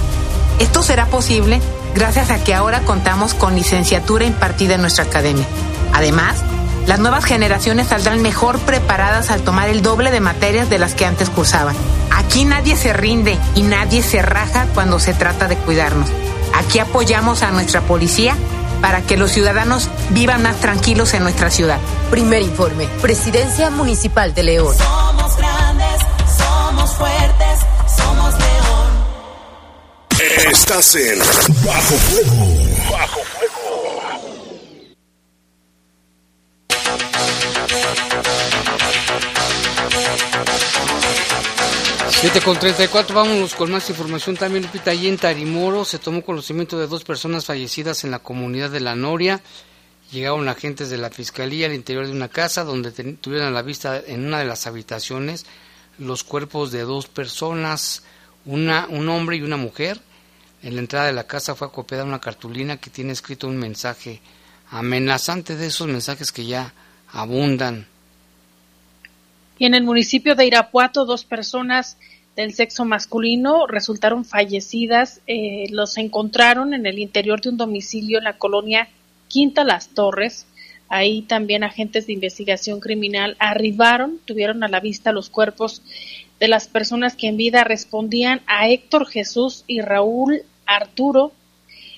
[0.60, 1.62] Esto será posible
[1.96, 5.46] gracias a que ahora contamos con licenciatura impartida en nuestra academia.
[5.94, 6.38] Además,
[6.88, 11.06] las nuevas generaciones saldrán mejor preparadas al tomar el doble de materias de las que
[11.06, 11.76] antes cursaban.
[12.12, 16.10] Aquí nadie se rinde y nadie se raja cuando se trata de cuidarnos.
[16.54, 18.36] Aquí apoyamos a nuestra policía
[18.82, 21.80] para que los ciudadanos vivan más tranquilos en nuestra ciudad.
[22.12, 24.76] Primer informe, Presidencia Municipal de León.
[24.78, 26.02] Somos grandes,
[26.38, 27.60] somos fuertes,
[27.98, 28.92] somos León.
[30.52, 31.20] Estás en
[31.64, 32.46] Bajo Fuego.
[32.92, 33.43] Bajo Fuego.
[42.24, 44.92] 7 con 34, vámonos con más información también, Lupita.
[44.92, 48.96] Allí en Tarimoro se tomó conocimiento de dos personas fallecidas en la comunidad de La
[48.96, 49.42] Noria.
[50.10, 54.02] Llegaron agentes de la fiscalía al interior de una casa donde tuvieron a la vista
[54.08, 55.46] en una de las habitaciones
[55.98, 58.04] los cuerpos de dos personas,
[58.46, 60.00] una, un hombre y una mujer.
[60.62, 64.22] En la entrada de la casa fue acopiada una cartulina que tiene escrito un mensaje
[64.70, 66.74] amenazante de esos mensajes que ya
[67.14, 67.88] abundan.
[69.58, 71.98] Y en el municipio de Irapuato, dos personas
[72.36, 75.22] del sexo masculino resultaron fallecidas.
[75.28, 78.90] Eh, los encontraron en el interior de un domicilio en la colonia
[79.28, 80.48] Quinta Las Torres.
[80.90, 85.82] Ahí también agentes de investigación criminal arribaron, tuvieron a la vista los cuerpos
[86.40, 91.32] de las personas que en vida respondían a Héctor Jesús y Raúl Arturo.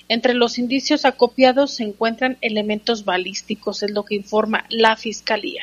[0.08, 5.62] Entre los indicios acopiados se encuentran elementos balísticos, es lo que informa la Fiscalía.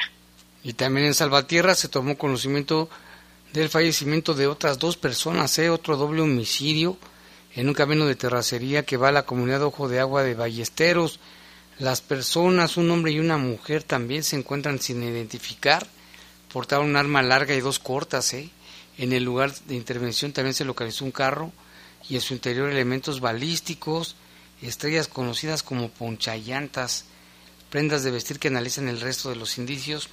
[0.63, 2.89] Y también en Salvatierra se tomó conocimiento
[3.53, 5.69] del fallecimiento de otras dos personas, ¿eh?
[5.69, 6.97] otro doble homicidio
[7.55, 11.19] en un camino de terracería que va a la comunidad Ojo de Agua de Ballesteros.
[11.79, 15.85] Las personas, un hombre y una mujer, también se encuentran sin identificar.
[16.51, 18.33] Portaban un arma larga y dos cortas.
[18.33, 18.49] ¿eh?
[18.97, 21.51] En el lugar de intervención también se localizó un carro
[22.09, 24.15] y en su interior elementos balísticos,
[24.67, 27.05] estrellas conocidas como ponchallantas,
[27.69, 30.09] prendas de vestir que analizan el resto de los indicios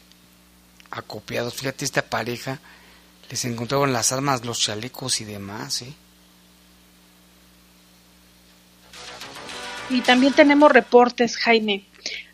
[0.90, 1.55] acopiados.
[1.55, 2.61] Fíjate, esta pareja
[3.30, 5.82] les encontraban las armas, los chalecos y demás.
[5.82, 5.92] ¿eh?
[9.88, 11.84] Y también tenemos reportes, Jaime.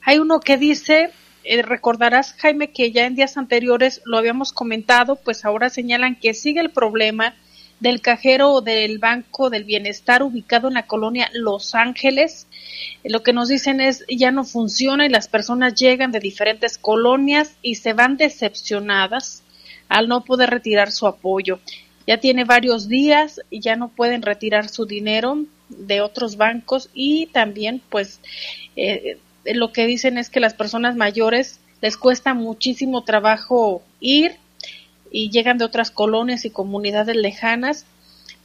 [0.02, 1.10] Hay uno que dice,
[1.44, 6.34] eh, recordarás, Jaime, que ya en días anteriores lo habíamos comentado, pues ahora señalan que
[6.34, 7.34] sigue el problema
[7.80, 12.46] del cajero del Banco del Bienestar ubicado en la colonia Los Ángeles.
[13.04, 17.56] Lo que nos dicen es ya no funciona y las personas llegan de diferentes colonias
[17.62, 19.42] y se van decepcionadas
[19.88, 21.60] al no poder retirar su apoyo.
[22.06, 27.26] Ya tiene varios días y ya no pueden retirar su dinero de otros bancos y
[27.26, 28.20] también pues
[28.76, 34.36] eh, lo que dicen es que las personas mayores les cuesta muchísimo trabajo ir
[35.10, 37.84] y llegan de otras colonias y comunidades lejanas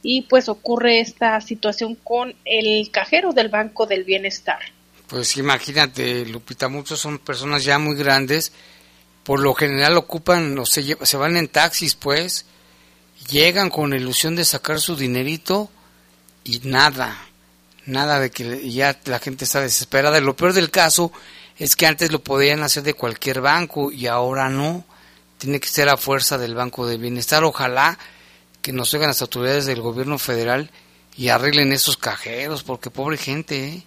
[0.02, 4.60] y pues ocurre esta situación con el cajero del Banco del Bienestar.
[5.06, 8.52] Pues imagínate, Lupita, muchos son personas ya muy grandes,
[9.24, 12.46] por lo general ocupan o se, se van en taxis, pues,
[13.30, 15.70] llegan con ilusión de sacar su dinerito
[16.44, 17.16] y nada,
[17.86, 20.20] nada de que ya la gente está desesperada.
[20.20, 21.12] Lo peor del caso
[21.58, 24.84] es que antes lo podían hacer de cualquier banco y ahora no
[25.42, 27.42] tiene que ser a fuerza del Banco de Bienestar.
[27.42, 27.98] Ojalá
[28.60, 30.70] que nos oigan las autoridades del gobierno federal
[31.16, 33.82] y arreglen esos cajeros, porque pobre gente, ¿eh?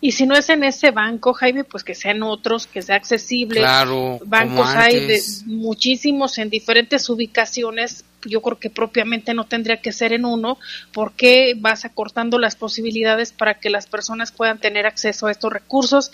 [0.00, 3.60] Y si no es en ese banco, Jaime, pues que sean otros, que sea accesible.
[3.60, 8.04] Claro, Bancos hay de muchísimos en diferentes ubicaciones.
[8.24, 10.58] Yo creo que propiamente no tendría que ser en uno,
[10.92, 16.10] porque vas acortando las posibilidades para que las personas puedan tener acceso a estos recursos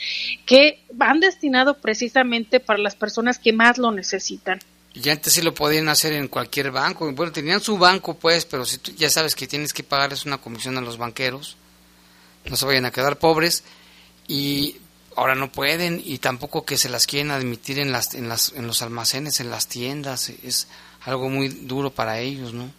[0.47, 4.61] que van destinados precisamente para las personas que más lo necesitan.
[4.93, 7.11] Y antes sí lo podían hacer en cualquier banco.
[7.13, 10.79] Bueno, tenían su banco, pues, pero si ya sabes que tienes que pagarles una comisión
[10.79, 11.57] a los banqueros
[12.51, 13.65] no se vayan a quedar pobres
[14.29, 14.77] y
[15.17, 18.67] ahora no pueden y tampoco que se las quieren admitir en las en las en
[18.67, 20.67] los almacenes en las tiendas es
[21.05, 22.71] algo muy duro para ellos no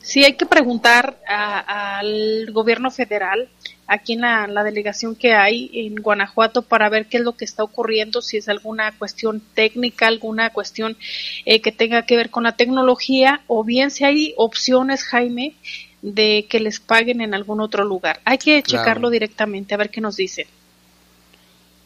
[0.00, 3.48] sí hay que preguntar al gobierno federal
[3.86, 7.44] aquí en la, la, delegación que hay en Guanajuato para ver qué es lo que
[7.44, 10.96] está ocurriendo, si es alguna cuestión técnica, alguna cuestión
[11.44, 15.54] eh, que tenga que ver con la tecnología o bien si hay opciones, Jaime,
[16.00, 18.20] de que les paguen en algún otro lugar.
[18.24, 20.46] Hay que checarlo directamente a ver qué nos dicen.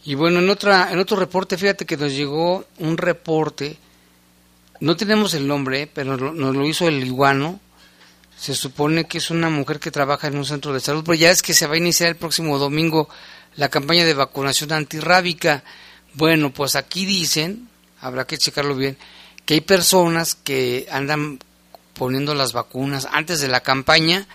[0.05, 3.77] Y bueno, en otra en otro reporte, fíjate que nos llegó un reporte.
[4.81, 7.61] No tenemos el nombre, pero nos lo hizo el iguano.
[8.37, 11.31] Se supone que es una mujer que trabaja en un centro de salud, pero ya
[11.31, 13.09] es que se va a iniciar el próximo domingo
[13.57, 15.65] la campaña de vacunación antirrábica.
[16.15, 17.69] Bueno, pues aquí dicen,
[18.01, 18.97] habrá que checarlo bien,
[19.45, 21.39] que hay personas que andan
[21.95, 24.27] poniendo las vacunas antes de la campaña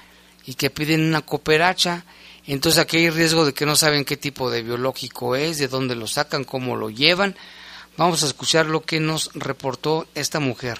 [0.45, 2.03] y que piden una cooperacha.
[2.47, 5.95] Entonces aquí hay riesgo de que no saben qué tipo de biológico es, de dónde
[5.95, 7.35] lo sacan, cómo lo llevan.
[8.01, 10.79] Vamos a escuchar lo que nos reportó esta mujer.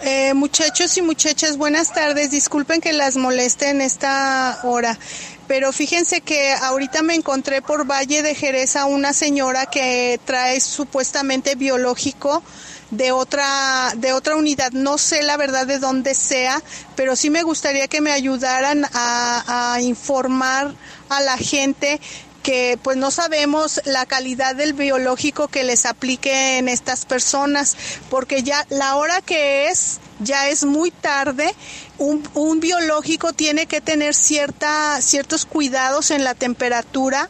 [0.00, 2.32] Eh, muchachos y muchachas, buenas tardes.
[2.32, 4.98] Disculpen que las moleste en esta hora,
[5.46, 10.58] pero fíjense que ahorita me encontré por Valle de Jerez a una señora que trae
[10.58, 12.42] supuestamente biológico
[12.90, 14.72] de otra, de otra unidad.
[14.72, 16.60] No sé la verdad de dónde sea,
[16.96, 20.74] pero sí me gustaría que me ayudaran a, a informar
[21.08, 22.00] a la gente
[22.42, 27.76] que pues no sabemos la calidad del biológico que les aplique en estas personas,
[28.10, 31.54] porque ya la hora que es, ya es muy tarde,
[31.98, 37.28] un, biológico tiene que tener cierta, ciertos cuidados en la temperatura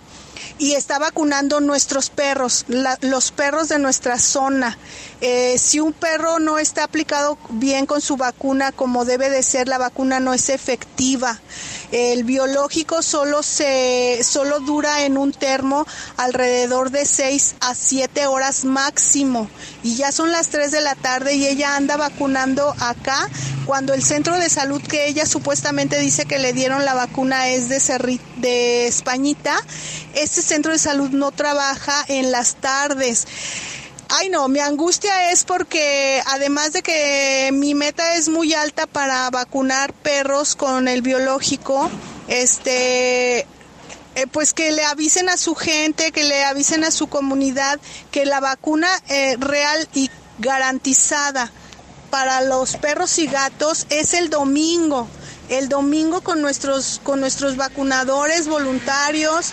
[0.58, 2.64] y está vacunando nuestros perros,
[3.00, 4.78] los perros de nuestra zona.
[5.20, 9.68] Eh, si un perro no está aplicado bien con su vacuna como debe de ser,
[9.68, 11.40] la vacuna no es efectiva.
[11.92, 15.86] El biológico solo se solo dura en un termo
[16.16, 19.48] alrededor de 6 a 7 horas máximo
[19.82, 23.28] y ya son las 3 de la tarde y ella anda vacunando acá
[23.66, 27.68] cuando el centro de salud que ella supuestamente dice que le dieron la vacuna es
[27.68, 27.82] de
[28.36, 29.54] de Españita,
[30.14, 33.26] este centro de salud no trabaja en las tardes.
[34.14, 39.30] Ay no, mi angustia es porque además de que mi meta es muy alta para
[39.30, 41.90] vacunar perros con el biológico,
[42.28, 43.46] este, eh,
[44.30, 48.40] pues que le avisen a su gente, que le avisen a su comunidad que la
[48.40, 51.50] vacuna eh, real y garantizada
[52.10, 55.08] para los perros y gatos es el domingo.
[55.48, 59.52] El domingo con nuestros, con nuestros vacunadores voluntarios,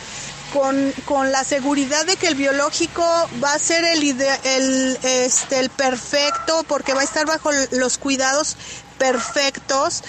[0.54, 3.04] con, con, la seguridad de que el biológico
[3.43, 4.04] va a ser el,
[4.43, 8.58] el, este, el perfecto, porque va a estar bajo los cuidados
[8.97, 10.04] perfectos.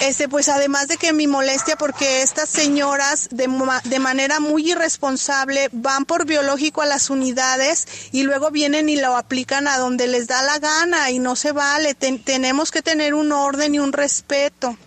[0.00, 3.48] Este, pues además de que mi molestia porque estas señoras de,
[3.84, 9.14] de, manera muy irresponsable van por biológico a las unidades y luego vienen y lo
[9.14, 11.94] aplican a donde les da la gana y no se vale.
[11.94, 14.78] Ten, tenemos que tener un orden y un respeto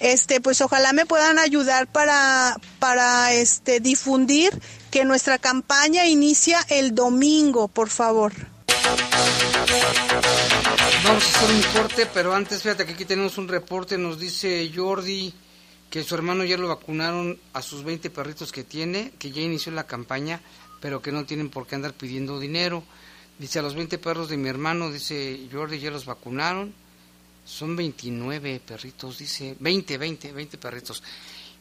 [0.00, 4.58] este pues ojalá me puedan ayudar para para este difundir
[4.90, 8.32] que nuestra campaña inicia el domingo, por favor.
[11.04, 14.70] Vamos a hacer un corte, pero antes fíjate que aquí tenemos un reporte, nos dice
[14.74, 15.34] Jordi
[15.90, 19.72] que su hermano ya lo vacunaron a sus 20 perritos que tiene, que ya inició
[19.72, 20.40] la campaña,
[20.80, 22.82] pero que no tienen por qué andar pidiendo dinero.
[23.38, 26.74] Dice a los 20 perros de mi hermano, dice Jordi, ya los vacunaron
[27.48, 31.02] son 29 perritos, dice, 20, 20, 20 perritos.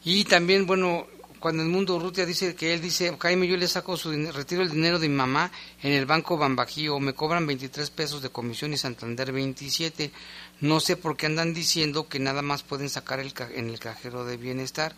[0.03, 1.07] Y también, bueno,
[1.39, 4.71] cuando el mundo Rutia dice que él dice, Jaime, yo le saco su retiro el
[4.71, 5.49] dinero de mi mamá
[5.81, 10.11] en el banco Bambajío, me cobran 23 pesos de comisión y Santander 27.
[10.59, 14.25] No sé por qué andan diciendo que nada más pueden sacar el, en el cajero
[14.25, 14.93] de bienestar,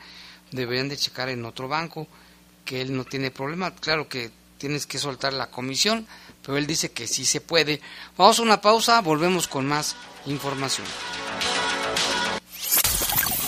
[0.51, 2.07] deberían de checar en otro banco,
[2.65, 3.75] que él no tiene problema.
[3.75, 6.07] Claro que tienes que soltar la comisión,
[6.49, 7.79] pero él dice que sí se puede.
[8.17, 9.95] Vamos a una pausa, volvemos con más
[10.25, 10.87] información.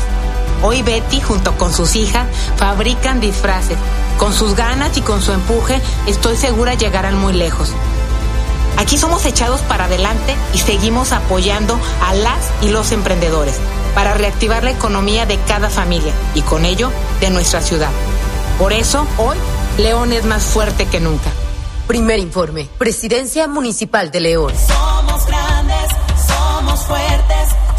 [0.62, 3.76] Hoy Betty, junto con sus hijas, fabrican disfraces.
[4.18, 7.72] Con sus ganas y con su empuje, estoy segura llegarán muy lejos.
[8.78, 13.56] Aquí somos echados para adelante y seguimos apoyando a las y los emprendedores
[13.94, 16.90] para reactivar la economía de cada familia y con ello
[17.20, 17.90] de nuestra ciudad.
[18.58, 19.36] Por eso, hoy,
[19.78, 21.30] León es más fuerte que nunca.
[21.86, 24.52] Primer informe, Presidencia Municipal de León.
[24.66, 25.88] Somos grandes,
[26.26, 27.72] somos fuertes.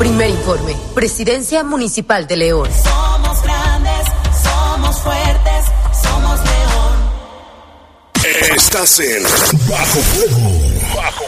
[0.00, 0.74] Primer informe.
[0.94, 2.70] Presidencia Municipal de León.
[2.72, 4.06] Somos grandes,
[4.42, 5.66] somos fuertes,
[6.02, 6.96] somos León.
[8.56, 9.22] Estás en
[9.68, 10.96] Bajo Fuego.
[10.96, 11.24] Bajo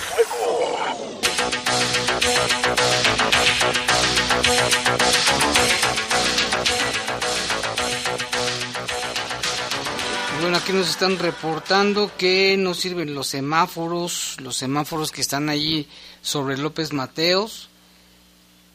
[10.40, 15.86] Bueno, aquí nos están reportando que no sirven los semáforos, los semáforos que están allí
[16.22, 17.68] sobre López Mateos,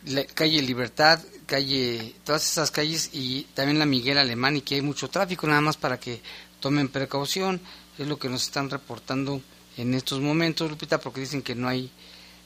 [0.07, 4.81] la calle Libertad, calle, todas esas calles y también la Miguel Alemán y que hay
[4.81, 6.21] mucho tráfico, nada más para que
[6.59, 7.61] tomen precaución,
[7.97, 9.41] es lo que nos están reportando
[9.77, 11.89] en estos momentos, Lupita, porque dicen que no hay,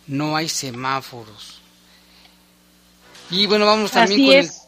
[0.07, 1.62] no hay semáforos.
[3.30, 4.45] Y bueno, vamos también Así con es.
[4.45, 4.62] el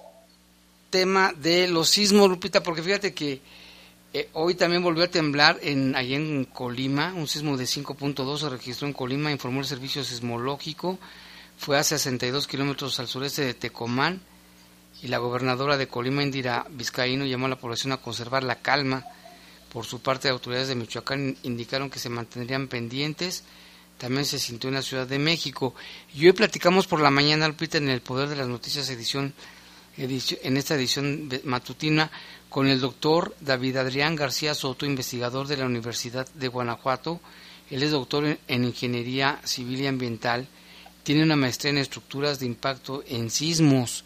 [0.89, 3.41] tema de los sismos, Lupita, porque fíjate que
[4.13, 8.49] eh, hoy también volvió a temblar en allá en Colima, un sismo de 5.2 se
[8.49, 10.99] registró en Colima, informó el servicio sismológico,
[11.63, 14.19] fue a 62 kilómetros al sureste de Tecomán
[15.01, 19.05] y la gobernadora de Colima, Indira Vizcaíno, llamó a la población a conservar la calma.
[19.71, 23.45] Por su parte, autoridades de Michoacán indicaron que se mantendrían pendientes.
[23.97, 25.73] También se sintió en la Ciudad de México.
[26.13, 29.33] Y hoy platicamos por la mañana, Lupita, en el Poder de las Noticias, edición,
[29.95, 32.11] en esta edición matutina,
[32.49, 37.21] con el doctor David Adrián García Soto, investigador de la Universidad de Guanajuato.
[37.69, 40.49] Él es doctor en Ingeniería Civil y Ambiental,
[41.03, 44.03] tiene una maestría en estructuras de impacto en sismos.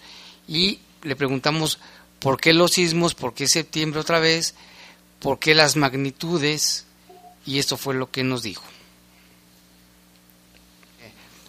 [0.48, 1.80] Y le preguntamos
[2.20, 4.56] por qué los sismos, por qué septiembre otra vez,
[5.20, 6.86] por qué las magnitudes,
[7.46, 8.64] y esto fue lo que nos dijo.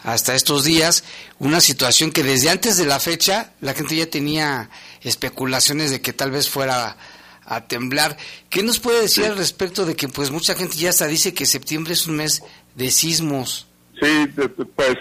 [0.04, 1.02] Hasta estos días,
[1.38, 4.70] una situación que desde antes de la fecha la gente ya tenía
[5.02, 6.96] especulaciones de que tal vez fuera
[7.44, 8.16] a temblar.
[8.48, 11.46] ¿Qué nos puede decir al respecto de que pues mucha gente ya hasta dice que
[11.46, 12.42] septiembre es un mes
[12.74, 13.66] de sismos?
[14.00, 14.26] Sí,
[14.76, 14.96] pues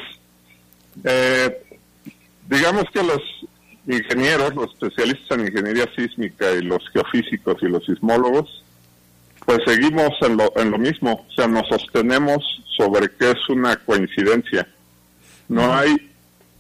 [1.04, 1.64] eh,
[2.50, 3.22] digamos que los
[3.88, 8.64] ingenieros, los especialistas en ingeniería sísmica y los geofísicos y los sismólogos,
[9.46, 12.44] pues seguimos en lo, en lo mismo, o sea, nos sostenemos
[12.76, 14.68] sobre que es una coincidencia.
[15.48, 16.12] No hay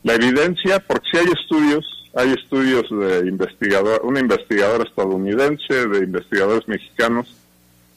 [0.03, 6.65] la evidencia, porque si hay estudios, hay estudios de investigador, un investigador estadounidense, de investigadores
[6.67, 7.35] mexicanos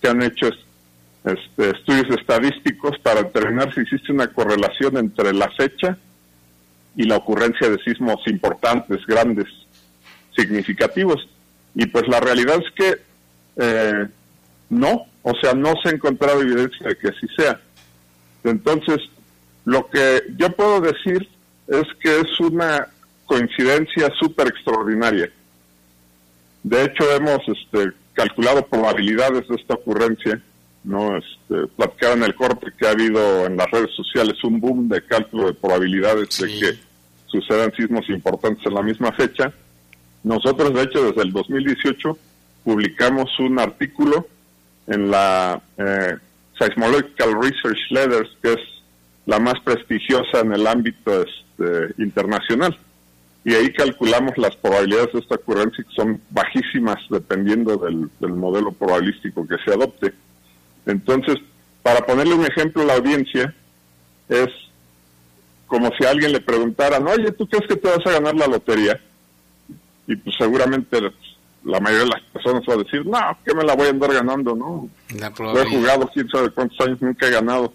[0.03, 0.49] que han hecho
[1.25, 5.97] este, estudios estadísticos para determinar si existe una correlación entre la fecha
[7.01, 9.47] y la ocurrencia de sismos importantes, grandes,
[10.37, 11.27] significativos.
[11.75, 13.01] Y pues la realidad es que
[13.57, 14.07] eh,
[14.69, 17.59] no, o sea, no se ha encontrado evidencia de que así sea.
[18.45, 18.99] Entonces,
[19.65, 21.27] lo que yo puedo decir
[21.69, 22.89] es que es una
[23.25, 25.31] coincidencia súper extraordinaria.
[26.63, 30.43] De hecho, hemos este, calculado probabilidades de esta ocurrencia,
[30.85, 31.17] ¿no?
[31.17, 35.03] Este, platicaba en el corte que ha habido en las redes sociales un boom de
[35.03, 36.90] cálculo de probabilidades de que
[37.31, 39.53] sucedan sismos importantes en la misma fecha.
[40.23, 42.19] Nosotros, de hecho, desde el 2018
[42.65, 44.27] publicamos un artículo
[44.87, 46.17] en la eh,
[46.59, 48.61] Seismological Research Letters, que es
[49.27, 52.77] la más prestigiosa en el ámbito este, internacional.
[53.45, 58.73] Y ahí calculamos las probabilidades de esta ocurrencia, que son bajísimas dependiendo del, del modelo
[58.73, 60.13] probabilístico que se adopte.
[60.85, 61.37] Entonces,
[61.83, 63.55] para ponerle un ejemplo a la audiencia,
[64.29, 64.49] es
[65.71, 68.49] como si a alguien le preguntaran, oye, ¿tú crees que te vas a ganar la
[68.49, 69.01] lotería?
[70.09, 71.01] Y pues seguramente
[71.65, 74.13] la mayoría de las personas va a decir, no, que me la voy a andar
[74.13, 74.89] ganando, ¿no?
[75.17, 77.73] La Lo he jugado quién sabe cuántos años, nunca he ganado.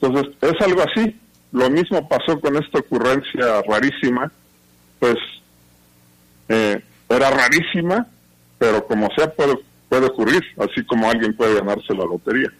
[0.00, 1.16] Entonces, es algo así.
[1.50, 4.30] Lo mismo pasó con esta ocurrencia rarísima,
[5.00, 5.16] pues
[6.48, 8.06] eh, era rarísima,
[8.58, 9.58] pero como sea puede,
[9.88, 12.52] puede ocurrir, así como alguien puede ganarse la lotería.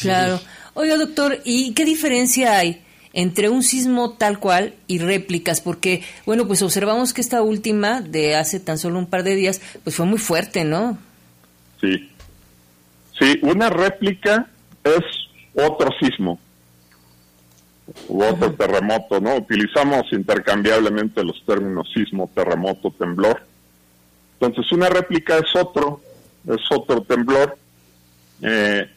[0.00, 0.40] Claro.
[0.72, 5.60] Oiga, doctor, ¿y qué diferencia hay entre un sismo tal cual y réplicas?
[5.60, 9.60] Porque, bueno, pues observamos que esta última, de hace tan solo un par de días,
[9.84, 10.98] pues fue muy fuerte, ¿no?
[11.80, 12.10] Sí.
[13.18, 14.48] Sí, una réplica
[14.84, 15.04] es
[15.54, 16.38] otro sismo
[18.08, 19.36] u otro terremoto, ¿no?
[19.36, 23.42] Utilizamos intercambiablemente los términos sismo, terremoto, temblor.
[24.38, 26.00] Entonces, una réplica es otro,
[26.46, 27.56] es otro temblor.
[28.42, 28.88] Eh,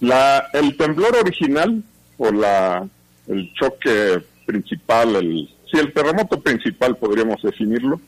[0.00, 1.82] la, el temblor original
[2.18, 2.86] o la,
[3.28, 8.00] el choque principal, el, sí, el terremoto principal podríamos definirlo,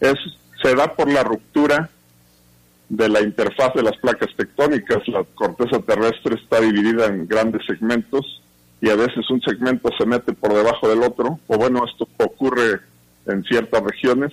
[0.00, 0.14] es,
[0.62, 1.90] se da por la ruptura
[2.88, 5.06] de la interfaz de las placas tectónicas.
[5.08, 8.42] La corteza terrestre está dividida en grandes segmentos
[8.80, 12.80] y a veces un segmento se mete por debajo del otro, o bueno, esto ocurre
[13.26, 14.32] en ciertas regiones,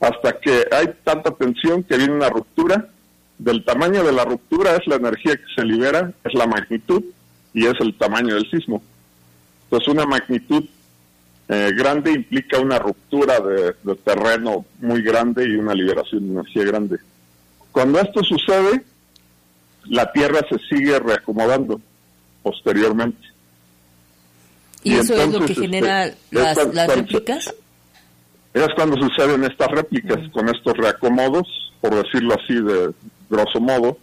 [0.00, 2.88] hasta que hay tanta tensión que viene una ruptura.
[3.38, 7.04] Del tamaño de la ruptura es la energía que se libera, es la magnitud
[7.54, 8.82] y es el tamaño del sismo.
[9.64, 10.64] Entonces una magnitud
[11.48, 16.64] eh, grande implica una ruptura de, de terreno muy grande y una liberación de energía
[16.64, 16.98] grande.
[17.72, 18.84] Cuando esto sucede,
[19.84, 21.80] la Tierra se sigue reacomodando
[22.42, 23.26] posteriormente.
[24.82, 27.54] ¿Y, eso es lo que genera este, las, réplicas?
[28.54, 32.90] Es cuando suceden estas réplicas, con estos reacomodos, por decirlo así de
[33.28, 33.98] grosso modo,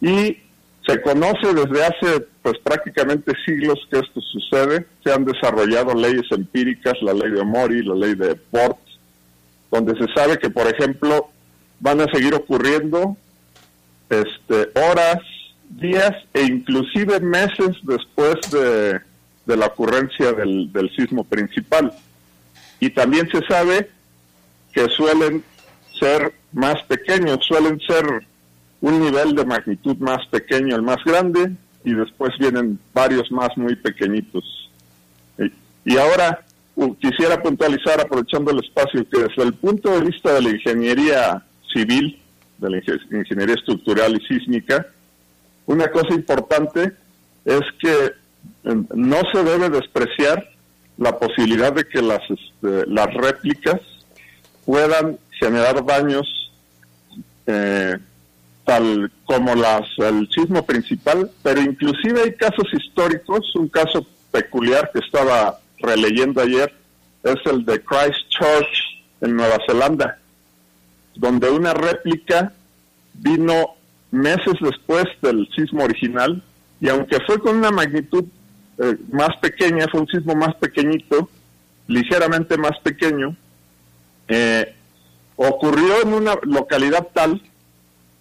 [0.00, 0.38] y
[0.86, 6.94] se conoce desde hace pues prácticamente siglos que esto sucede, se han desarrollado leyes empíricas,
[7.00, 8.78] la ley de Mori, la ley de Port,
[9.70, 11.30] donde se sabe que por ejemplo
[11.80, 13.16] van a seguir ocurriendo
[14.10, 15.22] este horas,
[15.70, 19.00] días e inclusive meses después de,
[19.46, 21.92] de la ocurrencia del, del sismo principal.
[22.78, 23.90] Y también se sabe
[24.72, 25.42] que suelen
[25.98, 28.04] ser más pequeños, suelen ser
[28.84, 31.52] un nivel de magnitud más pequeño, el más grande,
[31.84, 34.44] y después vienen varios más muy pequeñitos.
[35.86, 36.44] Y, ahora
[37.00, 42.20] quisiera puntualizar, aprovechando el espacio, que desde el punto de vista de la ingeniería civil,
[42.58, 44.86] de la inge- ingeniería estructural y sísmica,
[45.64, 46.92] una cosa importante
[47.46, 47.94] es que
[48.64, 50.46] eh, no se debe despreciar
[50.98, 53.80] la posibilidad de que las, este, las réplicas
[54.66, 56.26] puedan generar daños
[57.46, 57.96] eh,
[58.64, 65.00] tal como las, el sismo principal, pero inclusive hay casos históricos, un caso peculiar que
[65.00, 66.72] estaba releyendo ayer,
[67.22, 70.18] es el de Christchurch en Nueva Zelanda,
[71.14, 72.52] donde una réplica
[73.14, 73.76] vino
[74.10, 76.42] meses después del sismo original
[76.80, 78.24] y aunque fue con una magnitud
[78.78, 81.28] eh, más pequeña, fue un sismo más pequeñito,
[81.86, 83.36] ligeramente más pequeño,
[84.28, 84.74] eh,
[85.36, 87.40] ocurrió en una localidad tal,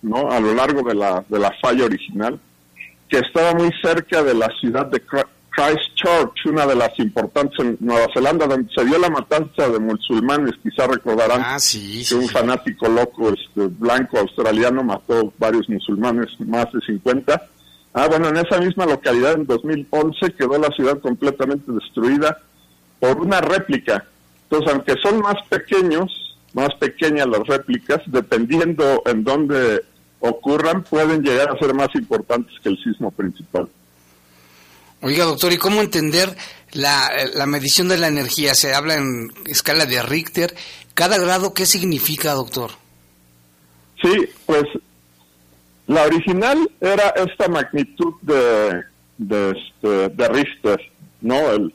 [0.04, 0.30] ¿no?
[0.30, 2.40] A lo largo de la, de la falla original,
[3.10, 8.08] que estaba muy cerca de la ciudad de Christchurch, una de las importantes en Nueva
[8.14, 11.58] Zelanda, donde se dio la matanza de musulmanes, quizá recordarán
[12.08, 17.50] que un fanático loco este, blanco australiano mató varios musulmanes, más de 50,
[17.94, 22.40] Ah, bueno, en esa misma localidad en 2011 quedó la ciudad completamente destruida
[23.00, 24.04] por una réplica.
[24.50, 26.12] Entonces, aunque son más pequeños,
[26.54, 29.84] más pequeñas las réplicas, dependiendo en dónde
[30.24, 33.68] ocurran, pueden llegar a ser más importantes que el sismo principal.
[35.02, 36.34] Oiga, doctor, ¿y cómo entender
[36.72, 38.56] la, la medición de la energía?
[38.56, 40.56] Se habla en escala de Richter.
[40.94, 42.72] ¿Cada grado qué significa, doctor?
[44.02, 44.64] Sí, pues
[45.88, 48.84] la original era esta magnitud de,
[49.18, 50.80] de, este, de Richter,
[51.20, 51.52] ¿no?
[51.52, 51.74] El,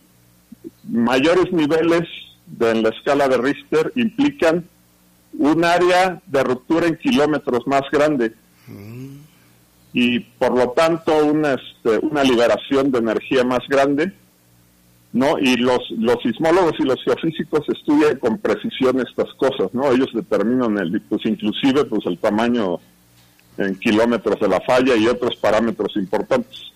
[0.84, 2.08] mayores niveles
[2.46, 4.66] de, en la escala de Richter implican
[5.34, 8.34] un área de ruptura en kilómetros más grande
[9.92, 14.12] y por lo tanto una, este, una liberación de energía más grande,
[15.12, 15.38] ¿no?
[15.38, 19.90] Y los, los sismólogos y los geofísicos estudian con precisión estas cosas, ¿no?
[19.90, 22.78] Ellos determinan el, pues inclusive pues el tamaño
[23.56, 26.72] en kilómetros de la falla y otros parámetros importantes.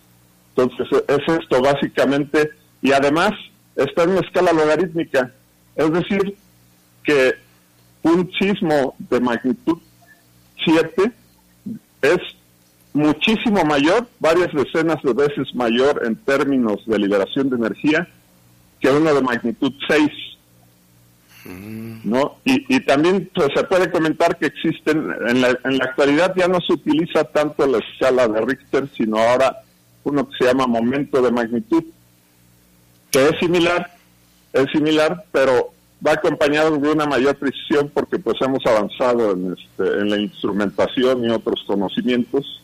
[0.57, 2.51] Entonces es esto básicamente
[2.81, 3.33] y además
[3.77, 5.33] está en una escala logarítmica,
[5.77, 6.37] es decir,
[7.05, 7.35] que
[8.03, 9.79] un sismo de magnitud
[10.65, 11.13] 7
[12.03, 12.19] es
[12.93, 18.09] muchísimo mayor, varias decenas de veces mayor en términos de liberación de energía
[18.81, 20.11] que uno de magnitud 6.
[22.05, 22.37] ¿no?
[22.45, 26.47] Y, y también pues, se puede comentar que existen, en la, en la actualidad ya
[26.47, 29.63] no se utiliza tanto la escala de Richter, sino ahora
[30.05, 31.85] uno que se llama momento de magnitud,
[33.11, 33.91] que es similar,
[34.53, 35.73] es similar, pero
[36.07, 41.25] va acompañado de una mayor precisión porque pues hemos avanzado en, este, en la instrumentación
[41.25, 42.63] y otros conocimientos,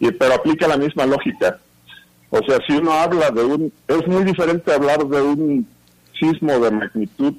[0.00, 1.60] y, pero aplica la misma lógica.
[2.30, 5.66] O sea, si uno habla de un, es muy diferente hablar de un
[6.18, 7.34] sismo de magnitud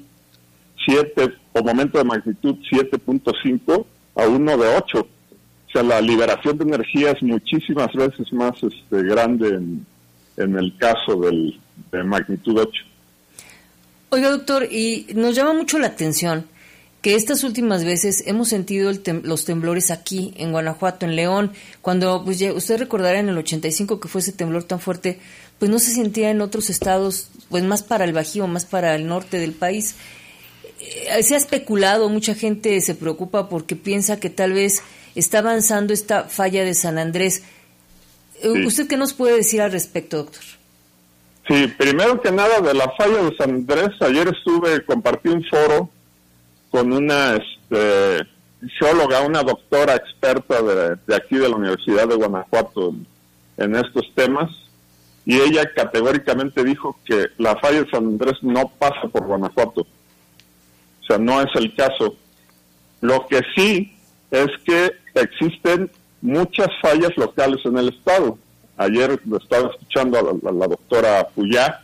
[0.86, 4.98] 7 o momento de magnitud 7.5 a uno de 8.
[5.00, 9.48] O sea, la liberación de energía es muchísimas veces más este, grande
[10.36, 11.60] en, el caso del,
[11.90, 12.70] de magnitud 8.
[14.10, 16.46] Oiga, doctor, y nos llama mucho la atención
[17.06, 21.52] que estas últimas veces hemos sentido el tem los temblores aquí, en Guanajuato, en León,
[21.80, 25.20] cuando pues, ya, usted recordará en el 85 que fue ese temblor tan fuerte,
[25.60, 29.06] pues no se sentía en otros estados, pues más para el Bajío, más para el
[29.06, 29.94] norte del país.
[30.80, 34.82] Eh, se ha especulado, mucha gente se preocupa porque piensa que tal vez
[35.14, 37.42] está avanzando esta falla de San Andrés.
[38.42, 38.66] Eh, Sí.
[38.66, 40.42] ¿Usted qué nos puede decir al respecto, doctor?
[41.48, 45.90] Sí, primero que nada de la falla de San Andrés, ayer estuve, compartí un foro
[46.70, 48.26] con una este,
[48.78, 52.94] geóloga, una doctora experta de, aquí de la Universidad de Guanajuato
[53.58, 54.50] en estos temas,
[55.24, 59.82] y ella categóricamente dijo que la falla de San Andrés no pasa por Guanajuato.
[59.82, 62.16] O sea, no es el caso.
[63.00, 63.96] Lo que sí
[64.30, 65.90] es que existen
[66.20, 68.38] muchas fallas locales en el estado.
[68.76, 71.80] Ayer estaba escuchando a la, doctora Puyá,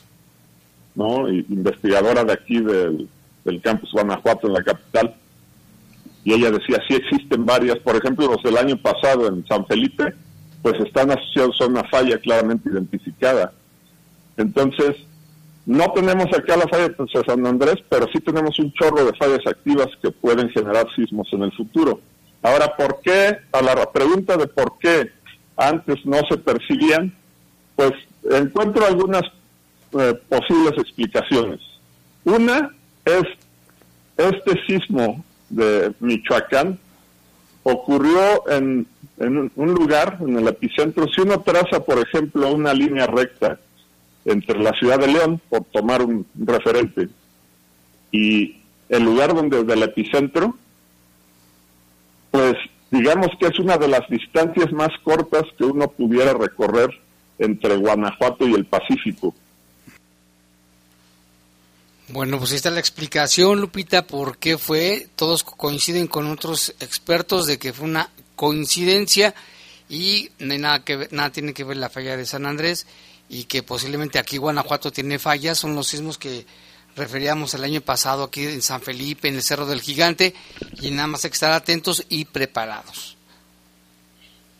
[0.94, 1.28] ¿no?
[1.28, 3.08] Investigadora de aquí del,
[3.44, 5.14] del campus Guanajuato en la capital,
[6.24, 10.14] y ella decía, sí existen varias, por ejemplo, los del año pasado en San Felipe,
[10.62, 13.52] pues están asociados a una falla claramente identificada.
[14.36, 14.96] Entonces,
[15.66, 19.46] no tenemos acá la falla de San Andrés, pero sí tenemos un chorro de fallas
[19.46, 22.00] activas que pueden generar sismos en el futuro.
[22.42, 23.38] Ahora, ¿por qué?
[23.52, 25.10] A la pregunta de por qué
[25.56, 27.14] antes no se percibían,
[27.76, 27.92] pues
[28.30, 29.22] encuentro algunas
[29.98, 31.60] eh, posibles explicaciones.
[32.24, 32.70] Una
[33.04, 33.24] es
[34.16, 36.78] este sismo de Michoacán
[37.64, 38.86] ocurrió en,
[39.18, 41.06] en un- lugar, en el epicentro.
[41.08, 43.58] Si uno traza, por ejemplo, una línea recta
[44.24, 47.08] entre la ciudad de León, por tomar un referente,
[48.10, 50.56] y el lugar donde del epicentro,
[52.30, 52.54] pues
[52.92, 56.90] digamos que es una de las distancias más cortas que uno pudiera recorrer
[57.38, 59.34] entre Guanajuato y el Pacífico.
[62.08, 65.08] Bueno, pues ahí está la explicación, Lupita, por qué fue.
[65.16, 69.34] Todos coinciden con otros expertos de que fue una coincidencia
[69.88, 72.86] y no hay nada que ver- nada tiene que ver la falla de San Andrés
[73.28, 75.58] y que posiblemente aquí Guanajuato tiene fallas.
[75.58, 76.44] Son los sismos que
[76.96, 80.34] referíamos el año pasado aquí en San Felipe, en el Cerro del Gigante
[80.80, 83.16] y nada más hay que estar atentos y preparados.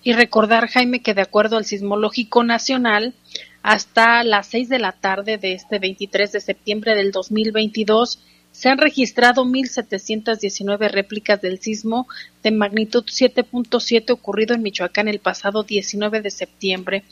[0.03, 3.15] Y recordar, Jaime, que de acuerdo al Sismológico Nacional,
[3.63, 8.21] hasta las 6 de la tarde de este 23 de septiembre del 2022,
[8.53, 12.07] se han registrado 1.719 réplicas del sismo
[12.43, 17.05] de magnitud 7.7 ocurrido en Michoacán el pasado 19 de septiembre,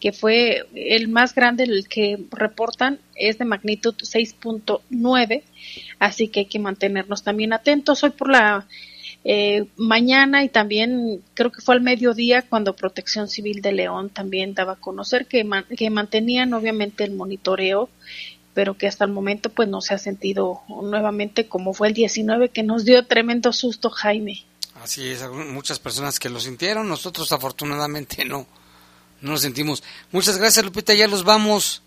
[0.00, 5.42] que fue el más grande, el que reportan es de magnitud 6.9,
[6.00, 8.02] así que hay que mantenernos también atentos.
[8.02, 8.66] Hoy por la
[9.24, 14.54] eh, mañana y también creo que fue al mediodía cuando Protección Civil de León también
[14.54, 17.88] daba a conocer que, que mantenían obviamente el monitoreo
[18.54, 22.48] pero que hasta el momento pues no se ha sentido nuevamente como fue el 19
[22.50, 24.44] que nos dio tremendo susto Jaime.
[24.82, 28.46] Así es, muchas personas que lo sintieron, nosotros afortunadamente no,
[29.20, 29.82] no lo sentimos.
[30.12, 31.82] Muchas gracias Lupita, ya los vamos.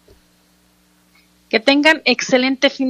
[1.49, 2.89] Que tengan excelente fin